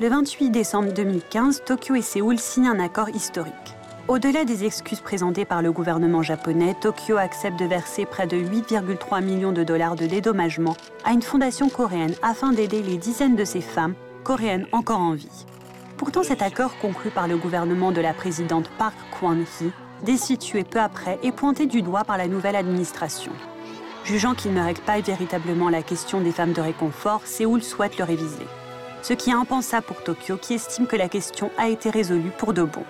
Le 0.00 0.08
28 0.08 0.50
décembre 0.50 0.92
2015, 0.92 1.62
Tokyo 1.64 1.94
et 1.94 2.02
Séoul 2.02 2.38
signent 2.38 2.68
un 2.68 2.80
accord 2.80 3.08
historique. 3.08 3.74
Au-delà 4.06 4.44
des 4.44 4.66
excuses 4.66 5.00
présentées 5.00 5.46
par 5.46 5.62
le 5.62 5.72
gouvernement 5.72 6.22
japonais, 6.22 6.76
Tokyo 6.78 7.16
accepte 7.16 7.58
de 7.58 7.64
verser 7.64 8.04
près 8.04 8.26
de 8.26 8.36
8,3 8.36 9.24
millions 9.24 9.52
de 9.52 9.64
dollars 9.64 9.96
de 9.96 10.04
dédommagement 10.04 10.76
à 11.06 11.12
une 11.12 11.22
fondation 11.22 11.70
coréenne 11.70 12.14
afin 12.20 12.52
d'aider 12.52 12.82
les 12.82 12.98
dizaines 12.98 13.34
de 13.34 13.46
ces 13.46 13.62
femmes 13.62 13.94
coréennes 14.22 14.66
encore 14.72 15.00
en 15.00 15.14
vie. 15.14 15.46
Pourtant, 15.96 16.22
cet 16.22 16.42
accord 16.42 16.76
conclu 16.82 17.08
par 17.08 17.28
le 17.28 17.38
gouvernement 17.38 17.92
de 17.92 18.02
la 18.02 18.12
présidente 18.12 18.68
Park 18.76 18.94
Kwon-hee, 19.18 19.72
destitué 20.04 20.64
peu 20.64 20.80
après, 20.80 21.18
est 21.22 21.32
pointé 21.32 21.64
du 21.64 21.80
doigt 21.80 22.04
par 22.04 22.18
la 22.18 22.28
nouvelle 22.28 22.56
administration. 22.56 23.32
Jugeant 24.04 24.34
qu'il 24.34 24.52
ne 24.52 24.62
règle 24.62 24.82
pas 24.82 25.00
véritablement 25.00 25.70
la 25.70 25.82
question 25.82 26.20
des 26.20 26.32
femmes 26.32 26.52
de 26.52 26.60
réconfort, 26.60 27.22
Séoul 27.24 27.62
souhaite 27.62 27.96
le 27.96 28.04
réviser. 28.04 28.46
Ce 29.00 29.14
qui 29.14 29.30
est 29.30 29.34
impensable 29.34 29.86
pour 29.86 30.02
Tokyo 30.02 30.36
qui 30.36 30.52
estime 30.52 30.86
que 30.86 30.96
la 30.96 31.08
question 31.08 31.50
a 31.56 31.70
été 31.70 31.88
résolue 31.88 32.32
pour 32.36 32.52
de 32.52 32.64
bon. 32.64 32.84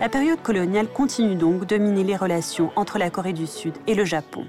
La 0.00 0.08
période 0.08 0.40
coloniale 0.40 0.88
continue 0.88 1.34
donc 1.34 1.66
de 1.66 1.76
miner 1.76 2.04
les 2.04 2.16
relations 2.16 2.72
entre 2.74 2.96
la 2.96 3.10
Corée 3.10 3.34
du 3.34 3.46
Sud 3.46 3.74
et 3.86 3.94
le 3.94 4.06
Japon. 4.06 4.46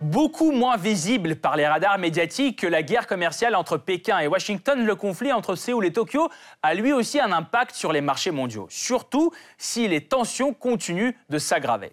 Beaucoup 0.00 0.50
moins 0.50 0.76
visible 0.76 1.36
par 1.36 1.56
les 1.56 1.68
radars 1.68 1.98
médiatiques 1.98 2.58
que 2.58 2.66
la 2.66 2.82
guerre 2.82 3.06
commerciale 3.06 3.54
entre 3.54 3.76
Pékin 3.76 4.18
et 4.18 4.26
Washington, 4.26 4.84
le 4.84 4.96
conflit 4.96 5.32
entre 5.32 5.54
Séoul 5.54 5.86
et 5.86 5.92
Tokyo 5.92 6.28
a 6.64 6.74
lui 6.74 6.92
aussi 6.92 7.20
un 7.20 7.30
impact 7.30 7.76
sur 7.76 7.92
les 7.92 8.00
marchés 8.00 8.32
mondiaux, 8.32 8.66
surtout 8.70 9.30
si 9.56 9.86
les 9.86 10.00
tensions 10.00 10.52
continuent 10.52 11.14
de 11.28 11.38
s'aggraver. 11.38 11.92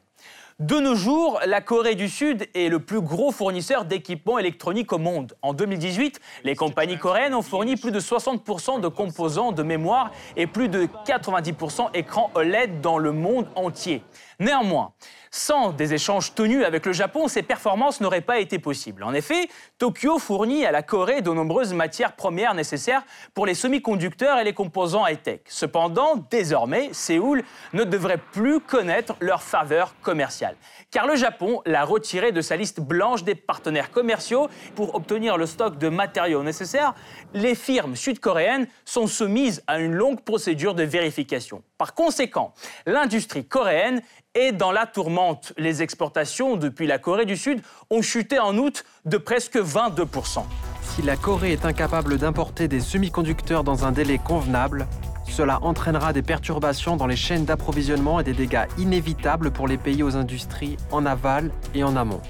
De 0.62 0.80
nos 0.80 0.96
jours, 0.96 1.42
la 1.46 1.60
Corée 1.60 1.96
du 1.96 2.08
Sud 2.08 2.48
est 2.56 2.70
le 2.70 2.80
plus 2.80 3.02
gros 3.02 3.34
fournisseur 3.34 3.84
d'équipements 3.84 4.40
électroniques 4.40 4.94
au 4.94 4.98
monde. 4.98 5.34
En 5.42 5.54
2018, 5.54 6.22
les 6.46 6.56
compagnies 6.56 6.98
coréennes 6.98 7.34
ont 7.34 7.42
fourni 7.42 7.76
plus 7.76 7.92
de 7.92 8.00
60% 8.00 8.80
de 8.80 8.88
composants 8.88 9.52
de 9.52 9.64
mémoire 9.64 10.12
et 10.38 10.48
plus 10.48 10.70
de 10.70 10.88
90% 11.06 11.90
écrans 11.94 12.32
OLED 12.36 12.80
dans 12.80 12.98
le 12.98 13.12
monde 13.12 13.50
entier. 13.56 14.02
Néanmoins, 14.40 14.94
sans 15.30 15.74
des 15.74 15.94
échanges 15.94 16.34
tenus 16.34 16.64
avec 16.64 16.86
le 16.86 16.94
Japon, 16.94 17.28
ces 17.28 17.44
performances 17.44 18.00
n'auraient 18.00 18.22
pas 18.22 18.40
été 18.40 18.58
possibles. 18.58 19.04
En 19.04 19.14
effet, 19.14 19.50
Tokyo 19.78 20.20
fournit 20.20 20.66
à 20.66 20.72
la 20.72 20.82
Corée 20.82 21.22
de 21.22 21.30
nombreuses 21.32 21.74
matières 21.74 22.16
premières 22.16 22.54
nécessaires 22.54 23.04
pour 23.34 23.46
les 23.46 23.56
semi-conducteurs 23.56 24.38
et 24.40 24.46
les 24.46 24.54
composants 24.54 25.06
high-tech. 25.06 25.42
Cependant, 25.48 26.16
désormais, 26.32 26.90
Séoul 26.94 27.44
ne 27.74 27.84
devrait 27.84 28.22
plus 28.32 28.62
connaître 28.62 29.16
leur 29.20 29.44
faveur 29.44 29.94
commerciale. 30.02 30.45
Car 30.92 31.08
le 31.08 31.16
Japon 31.16 31.62
l'a 31.66 31.84
retiré 31.84 32.32
de 32.32 32.42
sa 32.42 32.56
liste 32.56 32.80
blanche 32.80 33.24
des 33.24 33.36
partenaires 33.36 33.92
commerciaux. 33.92 34.50
Pour 34.76 34.96
obtenir 34.96 35.38
le 35.38 35.46
stock 35.46 35.78
de 35.78 35.90
matériaux 35.90 36.44
nécessaires, 36.44 36.94
les 37.34 37.56
firmes 37.56 37.96
sud-coréennes 37.96 38.68
sont 38.86 39.08
soumises 39.08 39.64
à 39.68 39.80
une 39.80 39.94
longue 39.94 40.22
procédure 40.22 40.76
de 40.76 40.84
vérification. 40.84 41.64
Par 41.78 41.94
conséquent, 41.94 42.54
l'industrie 42.86 43.46
coréenne 43.46 44.02
est 44.34 44.52
dans 44.52 44.72
la 44.72 44.86
tourmente. 44.86 45.54
Les 45.58 45.82
exportations 45.82 46.58
depuis 46.58 46.88
la 46.88 47.00
Corée 47.00 47.26
du 47.26 47.38
Sud 47.38 47.62
ont 47.90 48.02
chuté 48.02 48.40
en 48.40 48.58
août 48.58 48.84
de 49.06 49.18
presque 49.18 49.58
22%. 49.58 50.44
Si 50.82 51.02
la 51.02 51.16
Corée 51.18 51.54
est 51.54 51.66
incapable 51.66 52.18
d'importer 52.18 52.68
des 52.68 52.80
semi-conducteurs 52.80 53.64
dans 53.64 53.86
un 53.86 53.92
délai 53.92 54.18
convenable, 54.18 54.88
cela 55.28 55.60
entraînera 55.62 56.14
des 56.14 56.22
perturbations 56.22 56.96
dans 56.96 57.08
les 57.08 57.16
chaînes 57.16 57.46
d'approvisionnement 57.46 58.20
et 58.20 58.24
des 58.24 58.34
dégâts 58.34 58.66
inévitables 58.78 59.52
pour 59.52 59.68
les 59.68 59.78
pays 59.78 60.04
aux 60.04 60.16
industries 60.16 60.78
en 60.92 61.06
aval 61.06 61.52
et 61.74 61.84
en 61.84 61.96
amont. 61.96 62.22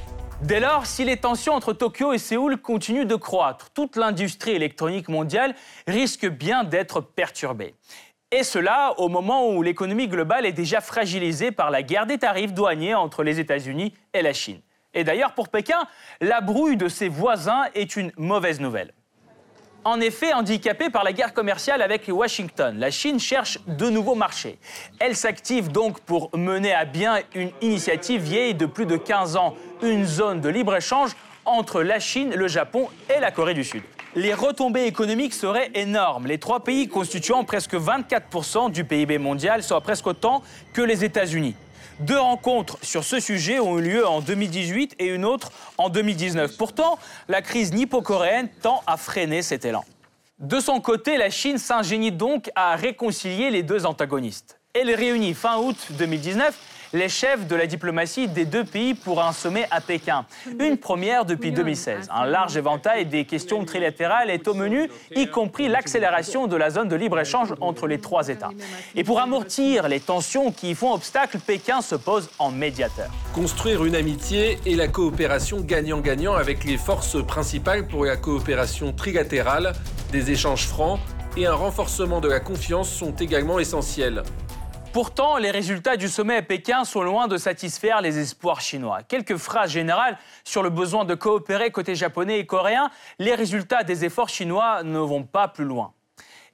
Dès 0.41 0.59
lors, 0.59 0.85
si 0.85 1.05
les 1.05 1.17
tensions 1.17 1.53
entre 1.53 1.73
Tokyo 1.73 2.13
et 2.13 2.17
Séoul 2.17 2.57
continuent 2.57 3.05
de 3.05 3.15
croître, 3.15 3.69
toute 3.71 3.95
l'industrie 3.95 4.51
électronique 4.51 5.07
mondiale 5.07 5.55
risque 5.87 6.27
bien 6.27 6.63
d'être 6.63 6.99
perturbée. 7.01 7.73
Et 8.31 8.43
cela 8.43 8.93
au 8.97 9.07
moment 9.07 9.49
où 9.49 9.61
l'économie 9.61 10.07
globale 10.07 10.45
est 10.45 10.51
déjà 10.51 10.81
fragilisée 10.81 11.51
par 11.51 11.71
la 11.71 11.83
guerre 11.83 12.05
des 12.05 12.17
tarifs 12.17 12.53
douaniers 12.53 12.95
entre 12.95 13.23
les 13.23 13.39
États-Unis 13.39 13.93
et 14.13 14.21
la 14.21 14.33
Chine. 14.33 14.59
Et 14.93 15.03
d'ailleurs, 15.03 15.33
pour 15.33 15.49
Pékin, 15.49 15.87
la 16.21 16.41
brouille 16.41 16.77
de 16.77 16.89
ses 16.89 17.09
voisins 17.09 17.63
est 17.75 17.95
une 17.95 18.11
mauvaise 18.17 18.59
nouvelle. 18.59 18.93
En 19.87 20.01
effet, 20.01 20.33
handicapée 20.33 20.89
par 20.89 21.03
la 21.03 21.13
guerre 21.13 21.31
commerciale 21.31 21.83
avec 21.83 22.07
Washington, 22.07 22.75
la 22.79 22.89
Chine 22.89 23.19
cherche 23.19 23.59
de 23.67 23.87
nouveaux 23.87 24.15
marchés. 24.15 24.57
Elle 24.97 25.15
s'active 25.15 25.71
donc 25.71 25.99
pour 25.99 26.35
mener 26.35 26.73
à 26.73 26.85
bien 26.85 27.19
une 27.35 27.51
initiative 27.61 28.19
vieille 28.23 28.55
de 28.55 28.65
plus 28.65 28.87
de 28.87 28.97
15 28.97 29.35
ans, 29.35 29.53
une 29.83 30.03
zone 30.03 30.41
de 30.41 30.49
libre-échange 30.49 31.11
entre 31.45 31.83
la 31.83 31.99
Chine, 31.99 32.33
le 32.35 32.47
Japon 32.47 32.89
et 33.15 33.19
la 33.19 33.29
Corée 33.29 33.53
du 33.53 33.63
Sud. 33.63 33.83
Les 34.15 34.33
retombées 34.33 34.85
économiques 34.85 35.35
seraient 35.35 35.69
énormes. 35.75 36.25
Les 36.25 36.39
trois 36.39 36.63
pays 36.63 36.87
constituant 36.87 37.43
presque 37.43 37.75
24% 37.75 38.71
du 38.71 38.85
PIB 38.85 39.19
mondial, 39.19 39.61
soit 39.61 39.81
presque 39.81 40.07
autant 40.07 40.41
que 40.73 40.81
les 40.81 41.05
États-Unis. 41.05 41.53
Deux 42.01 42.19
rencontres 42.19 42.77
sur 42.81 43.05
ce 43.05 43.21
sujet 43.21 43.59
ont 43.59 43.79
eu 43.79 43.81
lieu 43.81 44.07
en 44.07 44.19
2018 44.19 44.95
et 44.99 45.07
une 45.07 45.23
autre 45.23 45.51
en 45.77 45.89
2019. 45.89 46.57
Pourtant, 46.57 46.99
la 47.29 47.41
crise 47.41 47.73
nippo-coréenne 47.73 48.49
tend 48.61 48.83
à 48.85 48.97
freiner 48.97 49.41
cet 49.41 49.63
élan. 49.63 49.85
De 50.39 50.59
son 50.59 50.81
côté, 50.81 51.15
la 51.15 51.29
Chine 51.29 51.57
s'ingénie 51.57 52.11
donc 52.11 52.51
à 52.55 52.75
réconcilier 52.75 53.49
les 53.49 53.63
deux 53.63 53.85
antagonistes. 53.85 54.59
Elle 54.73 54.93
réunit 54.93 55.33
fin 55.33 55.57
août 55.57 55.77
2019 55.91 56.59
les 56.95 57.09
chefs 57.09 57.45
de 57.45 57.55
la 57.55 57.67
diplomatie 57.67 58.29
des 58.29 58.45
deux 58.45 58.63
pays 58.63 58.93
pour 58.93 59.21
un 59.21 59.33
sommet 59.33 59.67
à 59.69 59.81
Pékin. 59.81 60.25
Une 60.59 60.77
première 60.77 61.25
depuis 61.25 61.51
2016. 61.51 62.07
Un 62.09 62.25
large 62.25 62.55
éventail 62.55 63.05
des 63.05 63.25
questions 63.25 63.63
trilatérales 63.65 64.29
est 64.29 64.47
au 64.47 64.53
menu, 64.53 64.89
y 65.13 65.27
compris 65.27 65.67
l'accélération 65.67 66.47
de 66.47 66.55
la 66.55 66.69
zone 66.69 66.87
de 66.87 66.95
libre-échange 66.95 67.53
entre 67.59 67.87
les 67.87 67.99
trois 67.99 68.29
États. 68.29 68.51
Et 68.95 69.03
pour 69.03 69.19
amortir 69.19 69.89
les 69.89 69.99
tensions 69.99 70.53
qui 70.53 70.71
y 70.71 70.73
font 70.75 70.93
obstacle, 70.93 71.37
Pékin 71.39 71.81
se 71.81 71.95
pose 71.95 72.29
en 72.39 72.49
médiateur. 72.49 73.09
Construire 73.33 73.83
une 73.83 73.95
amitié 73.95 74.57
et 74.65 74.75
la 74.75 74.87
coopération 74.87 75.59
gagnant-gagnant 75.59 76.35
avec 76.35 76.63
les 76.63 76.77
forces 76.77 77.21
principales 77.25 77.87
pour 77.87 78.05
la 78.05 78.15
coopération 78.15 78.93
trilatérale, 78.93 79.73
des 80.13 80.31
échanges 80.31 80.65
francs 80.65 80.99
et 81.35 81.45
un 81.45 81.53
renforcement 81.53 82.21
de 82.21 82.29
la 82.29 82.39
confiance 82.39 82.89
sont 82.89 83.11
également 83.15 83.59
essentiels. 83.59 84.23
Pourtant, 84.95 85.35
les 85.35 85.51
résultats 85.51 85.97
du 85.97 86.07
sommet 86.07 86.37
à 86.37 86.41
Pékin 86.41 86.85
sont 86.85 87.01
loin 87.01 87.27
de 87.27 87.35
satisfaire 87.35 87.99
les 87.99 88.17
espoirs 88.17 88.61
chinois. 88.61 89.03
Quelques 89.03 89.35
phrases 89.35 89.71
générales 89.71 90.17
sur 90.45 90.63
le 90.63 90.69
besoin 90.69 91.03
de 91.03 91.15
coopérer 91.15 91.69
côté 91.69 91.95
japonais 91.95 92.39
et 92.39 92.45
coréen, 92.45 92.89
les 93.19 93.35
résultats 93.35 93.83
des 93.83 94.05
efforts 94.05 94.29
chinois 94.29 94.83
ne 94.83 94.99
vont 94.99 95.23
pas 95.23 95.49
plus 95.49 95.65
loin. 95.65 95.91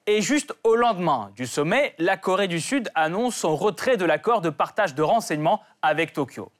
Et 0.07 0.23
juste 0.23 0.55
au 0.63 0.75
lendemain 0.75 1.29
du 1.35 1.45
sommet, 1.45 1.93
la 1.99 2.17
Corée 2.17 2.47
du 2.47 2.59
Sud 2.59 2.89
annonce 2.95 3.35
son 3.35 3.55
retrait 3.55 3.95
de 3.95 4.05
l'accord 4.05 4.41
de 4.41 4.49
partage 4.49 4.95
de 4.95 5.03
renseignements 5.03 5.61
avec 5.83 6.11
Tokyo. 6.11 6.51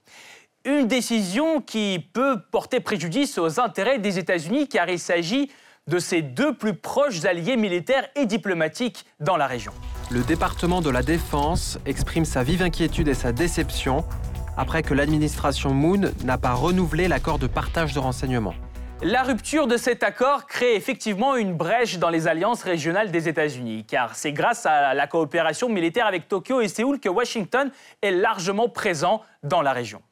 Une 0.65 0.85
décision 0.85 1.61
qui 1.61 2.07
peut 2.13 2.39
porter 2.51 2.79
préjudice 2.79 3.39
aux 3.39 3.59
intérêts 3.59 3.97
des 3.97 4.19
États-Unis 4.19 4.67
car 4.67 4.87
il 4.87 4.99
s'agit 4.99 5.49
de 5.87 5.99
ses 5.99 6.21
deux 6.21 6.53
plus 6.53 6.73
proches 6.73 7.25
alliés 7.25 7.57
militaires 7.57 8.07
et 8.15 8.25
diplomatiques 8.25 9.05
dans 9.19 9.37
la 9.37 9.47
région. 9.47 9.73
Le 10.09 10.21
département 10.21 10.81
de 10.81 10.89
la 10.89 11.03
Défense 11.03 11.79
exprime 11.85 12.25
sa 12.25 12.43
vive 12.43 12.61
inquiétude 12.61 13.07
et 13.07 13.13
sa 13.13 13.31
déception 13.31 14.05
après 14.57 14.83
que 14.83 14.93
l'administration 14.93 15.73
Moon 15.73 16.11
n'a 16.23 16.37
pas 16.37 16.53
renouvelé 16.53 17.07
l'accord 17.07 17.39
de 17.39 17.47
partage 17.47 17.93
de 17.93 17.99
renseignements. 17.99 18.53
La 19.03 19.23
rupture 19.23 19.65
de 19.65 19.77
cet 19.77 20.03
accord 20.03 20.45
crée 20.45 20.75
effectivement 20.75 21.35
une 21.35 21.55
brèche 21.55 21.97
dans 21.97 22.09
les 22.09 22.27
alliances 22.27 22.61
régionales 22.61 23.09
des 23.09 23.27
États-Unis, 23.27 23.83
car 23.87 24.15
c'est 24.15 24.31
grâce 24.31 24.67
à 24.67 24.93
la 24.93 25.07
coopération 25.07 25.69
militaire 25.69 26.05
avec 26.05 26.27
Tokyo 26.27 26.61
et 26.61 26.67
Séoul 26.67 26.99
que 26.99 27.09
Washington 27.09 27.71
est 28.03 28.11
largement 28.11 28.69
présent 28.69 29.23
dans 29.41 29.63
la 29.63 29.73
région. 29.73 30.03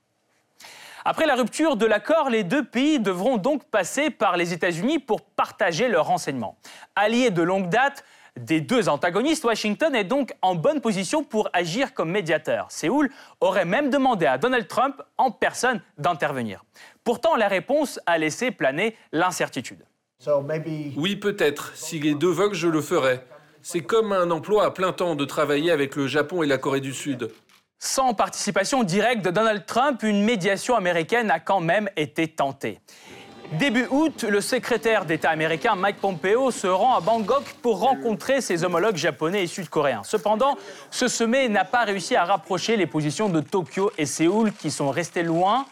Après 1.10 1.26
la 1.26 1.34
rupture 1.34 1.76
de 1.76 1.88
l'accord, 1.88 2.30
les 2.30 2.44
deux 2.44 2.64
pays 2.64 3.00
devront 3.00 3.38
donc 3.38 3.64
passer 3.64 4.12
par 4.12 4.38
les 4.38 4.54
États-Unis 4.54 5.00
pour 5.00 5.22
partager 5.22 5.88
leurs 5.88 6.06
renseignements. 6.06 6.56
Alliés 6.96 7.32
de 7.32 7.42
longue 7.42 7.68
date, 7.68 8.06
des 8.38 8.62
deux 8.62 8.90
antagonistes, 8.90 9.44
Washington 9.44 9.96
est 9.96 10.04
donc 10.04 10.34
en 10.44 10.54
bonne 10.54 10.82
position 10.82 11.24
pour 11.24 11.50
agir 11.52 11.96
comme 11.96 12.12
médiateur. 12.12 12.68
Séoul 12.70 13.10
aurait 13.42 13.66
même 13.66 13.90
demandé 13.90 14.28
à 14.28 14.38
Donald 14.38 14.68
Trump 14.68 15.02
en 15.18 15.32
personne 15.32 15.82
d'intervenir. 15.98 16.64
Pourtant, 17.04 17.36
la 17.36 17.48
réponse 17.48 18.00
a 18.06 18.20
laissé 18.20 18.52
planer 18.52 18.96
l'incertitude. 19.12 19.84
Oui, 20.96 21.16
peut-être. 21.16 21.76
Si 21.76 22.00
les 22.00 22.14
deux 22.14 22.30
veulent, 22.30 22.54
je 22.54 22.68
le 22.68 22.84
ferai. 22.84 23.22
C'est 23.64 23.82
comme 23.82 24.14
un 24.14 24.30
emploi 24.30 24.64
à 24.64 24.70
plein 24.70 24.92
temps 24.92 25.16
de 25.16 25.26
travailler 25.26 25.72
avec 25.72 25.96
le 25.96 26.06
Japon 26.06 26.44
et 26.44 26.46
la 26.46 26.60
Corée 26.60 26.82
du 26.82 26.94
Sud. 26.94 27.32
Sans 27.80 28.14
participation 28.14 28.84
directe 28.84 29.24
de 29.24 29.32
Donald 29.32 29.66
Trump, 29.66 30.04
une 30.04 30.24
médiation 30.24 30.76
américaine 30.76 31.32
a 31.32 31.40
quand 31.40 31.62
même 31.62 31.90
été 31.96 32.28
tentée. 32.28 32.82
Début 33.54 33.88
août, 33.90 34.26
le 34.28 34.42
secrétaire 34.42 35.06
d'État 35.06 35.30
américain 35.30 35.76
Mike 35.76 36.02
Pompeo 36.02 36.52
se 36.52 36.68
rend 36.68 36.96
à 36.96 37.00
Bangkok 37.00 37.56
pour 37.62 37.80
rencontrer 37.80 38.42
ses 38.42 38.66
homologues 38.66 38.98
japonais 38.98 39.44
et 39.44 39.48
sud-coréens. 39.48 40.02
Cependant, 40.04 40.58
ce 40.92 41.08
sommet 41.08 41.48
n'a 41.48 41.64
pas 41.64 41.86
réussi 41.86 42.18
à 42.18 42.26
rapprocher 42.26 42.76
les 42.76 42.86
positions 42.86 43.30
de 43.30 43.40
Tokyo 43.40 43.92
et 43.98 44.06
Séoul 44.06 44.52
qui 44.52 44.72
sont 44.72 44.92
restées 44.92 45.24
loin, 45.24 45.66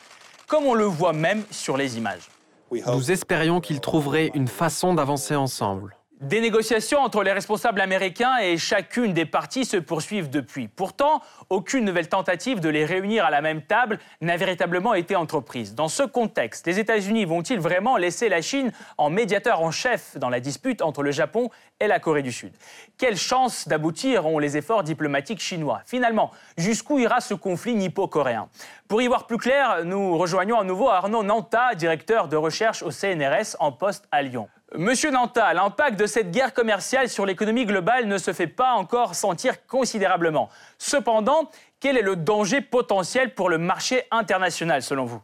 comme 0.47 0.65
on 0.65 0.73
le 0.73 0.85
voit 0.85 1.13
même 1.13 1.43
sur 1.51 1.75
les 1.75 1.97
images. 1.97 2.29
Nous 2.71 3.11
espérions 3.11 3.59
qu'ils 3.59 3.81
trouveraient 3.81 4.31
une 4.33 4.47
façon 4.47 4.93
d'avancer 4.93 5.35
ensemble. 5.35 5.96
Des 6.21 6.41
négociations 6.41 7.01
entre 7.01 7.21
les 7.21 7.32
responsables 7.32 7.80
américains 7.80 8.38
et 8.38 8.58
chacune 8.58 9.13
des 9.13 9.27
parties 9.27 9.65
se 9.65 9.77
poursuivent 9.77 10.32
depuis. 10.32 10.67
Pourtant, 10.67 11.21
aucune 11.51 11.86
nouvelle 11.86 12.10
tentative 12.10 12.60
de 12.60 12.69
les 12.69 12.86
réunir 12.86 13.23
à 13.23 13.30
la 13.30 13.41
même 13.41 13.62
table 13.62 13.99
n'a 14.21 14.36
véritablement 14.36 14.95
été 14.95 15.15
entreprise. 15.15 15.75
Dans 15.75 15.89
ce 15.89 16.01
contexte, 16.01 16.65
les 16.65 16.80
États-Unis 16.80 17.25
vont-ils 17.25 17.60
vraiment 17.60 17.97
laisser 17.97 18.30
la 18.30 18.41
Chine 18.41 18.71
en 18.97 19.12
médiateur 19.12 19.62
en 19.62 19.69
chef 19.69 20.17
dans 20.17 20.30
la 20.30 20.39
dispute 20.39 20.82
entre 20.82 21.03
le 21.03 21.12
Japon 21.12 21.51
et 21.80 21.86
la 21.86 21.99
Corée 21.99 22.23
du 22.23 22.32
Sud? 22.32 22.51
Quelle 22.97 23.15
chance 23.15 23.67
d'aboutir 23.67 24.25
ont 24.25 24.39
les 24.39 24.58
efforts 24.58 24.82
diplomatiques 24.82 25.39
chinois? 25.39 25.82
Finalement, 25.86 26.32
jusqu'où 26.58 26.97
ira 26.97 27.21
ce 27.21 27.36
conflit 27.36 27.75
nippo-coréen? 27.75 28.49
Pour 28.88 29.03
y 29.03 29.08
voir 29.08 29.27
plus 29.27 29.38
clair, 29.38 29.86
nous 29.86 30.17
rejoignons 30.17 30.60
à 30.60 30.63
nouveau 30.63 30.89
Arnaud 30.89 31.21
Nanta, 31.21 31.75
directeur 31.75 32.27
de 32.27 32.38
recherche 32.38 32.82
au 32.82 32.89
CNRS 32.89 33.56
en 33.60 33.71
poste 33.71 34.08
à 34.12 34.23
Lyon. 34.23 34.49
Monsieur 34.75 35.12
Nanta, 35.12 35.53
l'impact 35.53 35.97
de 35.97 36.06
cette 36.06 36.30
guerre 36.30 36.53
commerciale 36.53 37.08
sur 37.08 37.25
l'économie 37.25 37.65
globale 37.65 38.06
ne 38.06 38.17
se 38.17 38.34
fait 38.34 38.47
pas 38.47 38.73
encore 38.73 39.15
sentir 39.15 39.65
considérablement. 39.65 40.49
Cependant, 40.77 41.49
quel 41.80 41.97
est 41.97 42.01
le 42.01 42.17
danger 42.17 42.60
potentiel 42.60 43.34
pour 43.34 43.49
le 43.49 43.58
marché 43.58 44.03
international 44.12 44.84
selon 44.84 45.06
vous? 45.06 45.21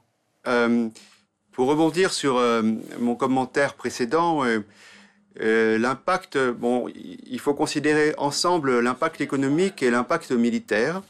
Euh, 0.47 0.88
Pour 1.51 1.67
rebondir 1.67 2.13
sur 2.13 2.38
euh, 2.38 2.62
mon 2.99 3.15
commentaire 3.15 3.73
précédent, 3.73 4.45
euh, 4.45 5.77
l'impact, 5.77 6.38
bon, 6.38 6.88
il 6.95 7.39
faut 7.39 7.53
considérer 7.53 8.15
ensemble 8.17 8.79
l'impact 8.79 9.19
économique 9.19 9.84
et 9.84 9.91
l'impact 9.91 10.32
militaire. 10.32 11.01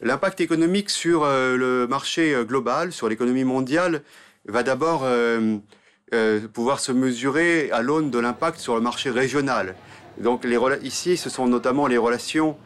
L'impact 0.00 0.40
économique 0.40 0.88
sur 0.88 1.24
le 1.24 1.86
marché 1.86 2.34
global, 2.46 2.92
sur 2.92 3.08
l'économie 3.08 3.44
mondiale, 3.44 4.02
va 4.46 4.62
d'abord 4.62 5.04
euh, 6.12 6.46
pouvoir 6.48 6.80
se 6.80 6.92
mesurer 6.92 7.70
à 7.70 7.80
l'aune 7.80 8.10
de 8.10 8.18
l'impact 8.18 8.58
sur 8.58 8.74
le 8.74 8.80
marché 8.80 9.10
régional. 9.10 9.74
Donc 10.18 10.44
les, 10.44 10.58
ici, 10.82 11.16
ce 11.16 11.30
sont 11.30 11.46
notamment 11.46 11.86
les 11.86 11.96
relations 11.96 12.56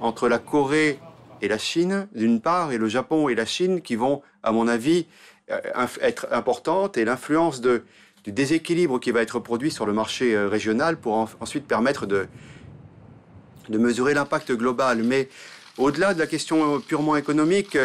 entre 0.00 0.28
la 0.28 0.38
Corée 0.38 0.98
et 1.42 1.48
la 1.48 1.58
Chine, 1.58 2.08
d'une 2.14 2.40
part, 2.40 2.72
et 2.72 2.78
le 2.78 2.88
Japon 2.88 3.28
et 3.28 3.34
la 3.34 3.44
Chine, 3.44 3.82
qui 3.82 3.96
vont, 3.96 4.22
à 4.42 4.50
mon 4.50 4.66
avis, 4.66 5.06
euh, 5.50 5.60
être 6.00 6.26
importantes, 6.32 6.96
et 6.96 7.04
l'influence 7.04 7.60
du 7.60 7.82
déséquilibre 8.26 8.98
qui 8.98 9.10
va 9.10 9.20
être 9.20 9.40
produit 9.40 9.70
sur 9.70 9.84
le 9.84 9.92
marché 9.92 10.34
euh, 10.34 10.48
régional 10.48 10.96
pour 10.96 11.28
ensuite 11.40 11.66
permettre 11.66 12.06
de, 12.06 12.28
de 13.68 13.78
mesurer 13.78 14.14
l'impact 14.14 14.52
global. 14.52 15.02
Mais 15.02 15.28
au-delà 15.76 16.14
de 16.14 16.18
la 16.18 16.26
question 16.26 16.80
purement 16.80 17.16
économique, 17.16 17.76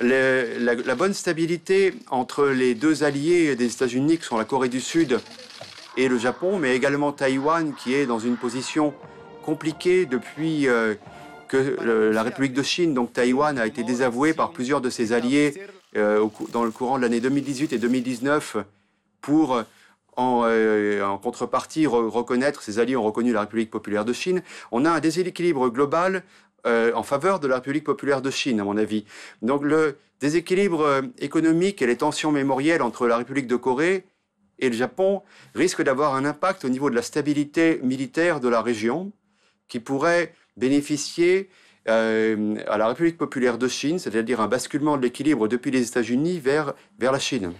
la, 0.00 0.94
bonne 0.94 1.14
stabilité 1.14 1.94
entre 2.10 2.46
les 2.46 2.74
deux 2.74 3.04
alliés 3.04 3.56
des 3.56 3.72
États-Unis, 3.72 4.18
qui 4.18 4.24
sont 4.24 4.38
la 4.38 4.44
Corée 4.44 4.68
du 4.68 4.80
Sud 4.80 5.20
et 5.96 6.08
le 6.08 6.18
Japon, 6.18 6.58
mais 6.58 6.74
également 6.74 7.12
Taïwan, 7.12 7.74
qui 7.74 7.94
est 7.94 8.06
dans 8.06 8.18
une 8.18 8.36
position 8.36 8.94
compliquée 9.44 10.06
depuis 10.06 10.68
euh, 10.68 10.94
que 11.48 11.76
la 12.12 12.22
République 12.22 12.54
de 12.54 12.62
Chine, 12.62 12.94
donc 12.94 13.12
Taïwan, 13.12 13.58
a 13.58 13.66
été 13.66 13.82
désavouée 13.82 14.32
par 14.32 14.52
plusieurs 14.52 14.80
de 14.80 14.90
ses 14.90 15.12
alliés 15.12 15.54
euh, 15.96 16.26
dans 16.52 16.64
le 16.64 16.70
courant 16.70 16.96
de 16.96 17.02
l'année 17.02 17.20
2018 17.20 17.72
et 17.72 17.78
2019 17.78 18.58
pour 19.20 19.62
en, 20.16 20.46
en, 20.46 21.18
contrepartie 21.18 21.86
reconnaître, 21.86 22.62
ses 22.62 22.78
alliés 22.78 22.96
ont 22.96 23.02
reconnu 23.02 23.32
la 23.32 23.40
République 23.40 23.70
populaire 23.70 24.04
de 24.04 24.12
Chine. 24.12 24.42
On 24.70 24.84
a 24.84 24.90
un 24.90 25.00
déséquilibre 25.00 25.68
global 25.70 26.22
euh, 26.66 26.92
en 26.94 27.02
faveur 27.02 27.40
de 27.40 27.48
la 27.48 27.56
République 27.56 27.84
populaire 27.84 28.22
de 28.22 28.30
Chine, 28.30 28.60
à 28.60 28.64
mon 28.64 28.76
avis. 28.76 29.04
Donc 29.42 29.62
le 29.64 29.96
déséquilibre 30.20 30.80
euh, 30.80 31.02
économique 31.18 31.82
et 31.82 31.86
les 31.86 31.96
tensions 31.96 32.32
mémorielles 32.32 32.82
entre 32.82 33.06
la 33.06 33.16
République 33.16 33.46
de 33.46 33.56
Corée 33.56 34.04
et 34.58 34.68
le 34.68 34.76
Japon 34.76 35.22
risquent 35.54 35.82
d'avoir 35.82 36.14
un 36.14 36.24
impact 36.24 36.64
au 36.64 36.68
niveau 36.68 36.90
de 36.90 36.94
la 36.94 37.02
stabilité 37.02 37.80
militaire 37.82 38.40
de 38.40 38.48
la 38.48 38.60
région, 38.62 39.10
qui 39.68 39.80
pourrait 39.80 40.34
bénéficier 40.56 41.48
euh, 41.88 42.56
à 42.68 42.76
la 42.76 42.88
République 42.88 43.16
populaire 43.16 43.56
de 43.56 43.68
Chine, 43.68 43.98
c'est-à-dire 43.98 44.40
un 44.40 44.48
basculement 44.48 44.96
de 44.96 45.02
l'équilibre 45.02 45.48
depuis 45.48 45.70
les 45.70 45.88
États-Unis 45.88 46.38
vers, 46.38 46.74
vers 46.98 47.12
la 47.12 47.18
Chine. 47.18 47.52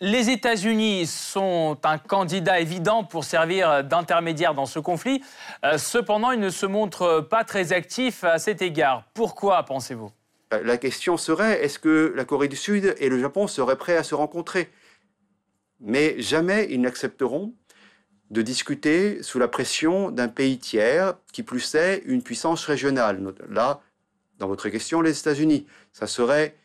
Les 0.00 0.28
États-Unis 0.28 1.06
sont 1.06 1.78
un 1.84 1.98
candidat 1.98 2.58
évident 2.58 3.04
pour 3.04 3.22
servir 3.22 3.84
d'intermédiaire 3.84 4.52
dans 4.52 4.66
ce 4.66 4.80
conflit. 4.80 5.22
Euh, 5.64 5.78
cependant, 5.78 6.32
ils 6.32 6.40
ne 6.40 6.50
se 6.50 6.66
montrent 6.66 7.20
pas 7.20 7.44
très 7.44 7.72
actifs 7.72 8.24
à 8.24 8.38
cet 8.38 8.60
égard. 8.60 9.04
Pourquoi, 9.14 9.62
pensez-vous? 9.62 10.10
Euh, 10.52 10.62
La 10.64 10.78
question 10.78 11.16
serait, 11.16 11.64
est-ce 11.64 11.78
que 11.78 12.12
la 12.16 12.24
Corée 12.24 12.48
du 12.48 12.56
Sud 12.56 12.96
et 12.98 13.08
le 13.08 13.20
Japon 13.20 13.46
seraient 13.46 13.78
prêts 13.78 13.96
à 13.96 14.02
se 14.02 14.16
rencontrer? 14.16 14.68
Mais 15.80 16.20
jamais 16.20 16.66
ils 16.70 16.80
n'accepteront 16.80 17.54
de 18.30 18.42
discuter 18.42 19.22
sous 19.22 19.38
la 19.38 19.46
pression 19.46 20.10
d'un 20.10 20.28
pays 20.28 20.58
tiers, 20.58 21.14
qui 21.32 21.44
plus 21.44 21.74
est 21.76 22.02
une 22.04 22.22
puissance 22.22 22.64
régionale. 22.64 23.32
Là, 23.48 23.80
dans 24.38 24.48
votre 24.48 24.68
question, 24.70 25.02
les 25.02 25.16
États-Unis. 25.16 25.66
Ça 25.92 26.08
serait 26.08 26.56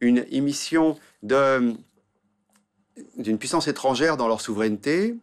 une 0.00 0.24
émission 0.30 0.98
de 1.22 1.74
d'une 3.16 3.38
puissance 3.38 3.68
étrangère 3.68 4.16
dans 4.16 4.28
leur 4.28 4.40
souveraineté. 4.40 5.14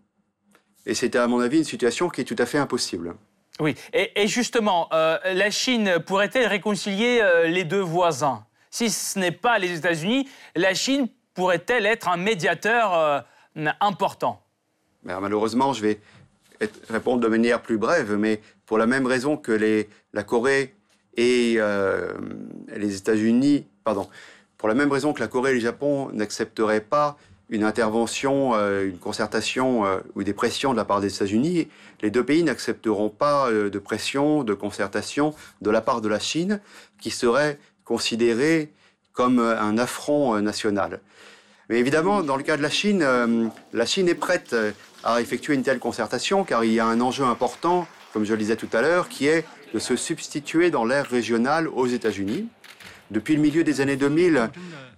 Et 0.86 0.94
c'était, 0.94 1.20
à 1.20 1.28
mon 1.28 1.40
avis, 1.40 1.60
une 1.60 1.64
situation 1.64 2.10
qui 2.10 2.22
est 2.22 2.26
tout 2.26 2.36
à 2.38 2.46
fait 2.46 2.58
impossible. 2.58 3.16
Oui, 3.60 3.76
et, 3.94 4.28
justement, 4.28 4.88
euh, 4.94 5.18
la 5.26 5.52
Chine 5.52 6.00
pourrait-elle 6.06 6.48
réconcilier 6.48 7.20
euh, 7.22 7.48
les 7.48 7.66
deux 7.66 7.82
voisins? 7.82 8.46
Si 8.72 8.90
ce 8.90 9.20
n'est 9.20 9.32
pas 9.32 9.60
les 9.60 9.78
États-Unis, 9.78 10.30
la 10.56 10.74
Chine 10.74 11.10
pourrait-elle 11.34 11.86
être 11.86 12.08
un 12.08 12.16
médiateur 12.16 12.94
euh, 12.94 13.20
important? 13.82 14.42
Malheureusement, 15.04 15.74
je 15.74 15.82
vais 15.82 16.00
répondre 16.90 17.22
de 17.22 17.28
manière 17.28 17.62
plus 17.62 17.78
brève, 17.78 18.16
mais 18.16 18.42
pour 18.66 18.78
la 18.78 18.86
même 18.86 19.06
raison 19.06 19.36
que 19.38 19.52
les, 19.52 19.90
la 20.14 20.24
Corée 20.24 20.76
et 21.18 21.58
les 22.76 22.96
États-Unis, 22.96 23.66
pardon, 23.84 24.10
pour 24.58 24.68
la 24.68 24.76
même 24.76 24.92
raison 24.92 25.14
que 25.14 25.22
la 25.22 25.28
Corée 25.28 25.52
et 25.52 25.54
le 25.56 25.60
Japon 25.60 26.10
n'accepteraient 26.12 26.82
pas 26.82 27.18
une 27.50 27.64
intervention, 27.64 28.54
euh, 28.54 28.86
une 28.86 28.98
concertation 28.98 29.86
euh, 29.86 30.00
ou 30.16 30.24
des 30.24 30.34
pressions 30.34 30.72
de 30.72 30.78
la 30.78 30.86
part 30.86 31.02
des 31.02 31.14
États-Unis, 31.14 31.68
les 32.02 32.12
deux 32.12 32.24
pays 32.24 32.44
n'accepteront 32.44 33.10
pas 33.10 33.50
euh, 33.50 33.70
de 33.70 33.80
pression, 33.80 34.44
de 34.44 34.54
concertation 34.54 35.34
de 35.62 35.70
la 35.72 35.82
part 35.82 36.02
de 36.02 36.08
la 36.08 36.20
Chine, 36.20 36.62
qui 37.02 37.10
serait 37.10 37.60
considérée 37.84 38.72
comme 39.14 39.40
un 39.40 39.78
affront 39.78 40.40
national. 40.40 41.02
Mais 41.70 41.80
évidemment, 41.80 42.22
dans 42.22 42.38
le 42.38 42.44
cas 42.44 42.56
de 42.56 42.62
la 42.62 42.70
Chine, 42.70 43.52
la 43.74 43.86
Chine 43.86 44.08
est 44.08 44.16
prête 44.16 44.56
à 45.04 45.20
effectuer 45.20 45.56
une 45.56 45.64
telle 45.64 45.80
concertation, 45.80 46.46
car 46.46 46.64
il 46.64 46.72
y 46.72 46.80
a 46.80 46.86
un 46.86 47.02
enjeu 47.02 47.26
important, 47.26 47.86
comme 48.14 48.24
je 48.24 48.32
le 48.32 48.38
disais 48.38 48.56
tout 48.56 48.70
à 48.72 48.82
l'heure, 48.82 49.10
qui 49.10 49.28
est 49.28 49.44
de 49.74 49.80
se 49.80 49.98
substituer 49.98 50.72
dans 50.72 50.86
l'ère 50.86 51.10
régionale 51.10 51.68
aux 51.68 51.88
États-Unis. 51.88 52.48
Depuis 53.12 53.36
le 53.36 53.42
milieu 53.42 53.64
des 53.64 53.82
années 53.82 53.96
2000, 53.96 54.50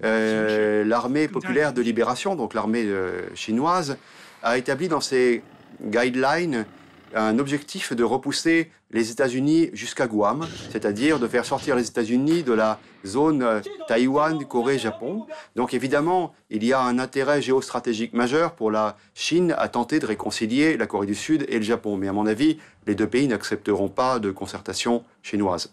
euh, 0.03 0.83
l'armée 0.83 1.27
populaire 1.27 1.73
de 1.73 1.81
libération, 1.81 2.35
donc 2.35 2.53
l'armée 2.53 2.83
euh, 2.85 3.23
chinoise, 3.35 3.97
a 4.43 4.57
établi 4.57 4.87
dans 4.87 5.01
ses 5.01 5.43
guidelines 5.81 6.65
un 7.13 7.39
objectif 7.39 7.93
de 7.93 8.03
repousser 8.03 8.71
les 8.91 9.11
États-Unis 9.11 9.69
jusqu'à 9.73 10.07
Guam, 10.07 10.47
c'est-à-dire 10.71 11.19
de 11.19 11.27
faire 11.27 11.45
sortir 11.45 11.75
les 11.75 11.87
États-Unis 11.87 12.43
de 12.43 12.53
la 12.53 12.79
zone 13.05 13.41
euh, 13.41 13.61
Taïwan, 13.87 14.45
Corée, 14.45 14.77
Japon. 14.77 15.25
Donc 15.55 15.73
évidemment, 15.73 16.33
il 16.49 16.63
y 16.63 16.73
a 16.73 16.81
un 16.81 16.99
intérêt 16.99 17.41
géostratégique 17.41 18.13
majeur 18.13 18.53
pour 18.53 18.71
la 18.71 18.97
Chine 19.13 19.55
à 19.57 19.69
tenter 19.69 19.99
de 19.99 20.05
réconcilier 20.05 20.77
la 20.77 20.87
Corée 20.87 21.07
du 21.07 21.15
Sud 21.15 21.45
et 21.47 21.57
le 21.57 21.63
Japon. 21.63 21.97
Mais 21.97 22.07
à 22.07 22.13
mon 22.13 22.25
avis, 22.25 22.59
les 22.87 22.95
deux 22.95 23.07
pays 23.07 23.27
n'accepteront 23.27 23.89
pas 23.89 24.19
de 24.19 24.31
concertation 24.31 25.03
chinoise. 25.23 25.71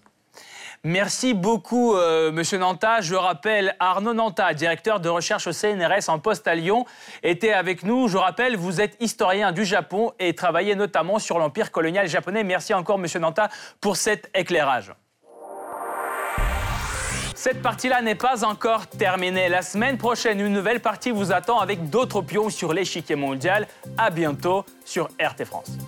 Merci 0.84 1.34
beaucoup, 1.34 1.94
euh, 1.94 2.30
Monsieur 2.30 2.58
Nanta. 2.58 3.00
Je 3.00 3.14
rappelle, 3.14 3.74
Arnaud 3.80 4.14
Nanta, 4.14 4.54
directeur 4.54 5.00
de 5.00 5.08
recherche 5.08 5.46
au 5.46 5.52
CNRS 5.52 6.08
en 6.08 6.18
poste 6.18 6.46
à 6.46 6.54
Lyon, 6.54 6.84
était 7.22 7.52
avec 7.52 7.82
nous. 7.82 8.08
Je 8.08 8.16
rappelle, 8.16 8.56
vous 8.56 8.80
êtes 8.80 8.96
historien 9.00 9.52
du 9.52 9.64
Japon 9.64 10.12
et 10.18 10.34
travaillez 10.34 10.74
notamment 10.76 11.18
sur 11.18 11.38
l'empire 11.38 11.72
colonial 11.72 12.08
japonais. 12.08 12.44
Merci 12.44 12.74
encore, 12.74 12.98
Monsieur 12.98 13.20
Nanta, 13.20 13.48
pour 13.80 13.96
cet 13.96 14.30
éclairage. 14.34 14.92
Cette 17.34 17.62
partie-là 17.62 18.02
n'est 18.02 18.16
pas 18.16 18.44
encore 18.44 18.88
terminée. 18.88 19.48
La 19.48 19.62
semaine 19.62 19.96
prochaine, 19.96 20.40
une 20.40 20.52
nouvelle 20.52 20.80
partie 20.80 21.12
vous 21.12 21.32
attend 21.32 21.60
avec 21.60 21.88
d'autres 21.88 22.20
pions 22.20 22.50
sur 22.50 22.72
l'échiquier 22.72 23.14
mondial. 23.14 23.68
À 23.96 24.10
bientôt 24.10 24.64
sur 24.84 25.08
RT 25.20 25.44
France. 25.44 25.78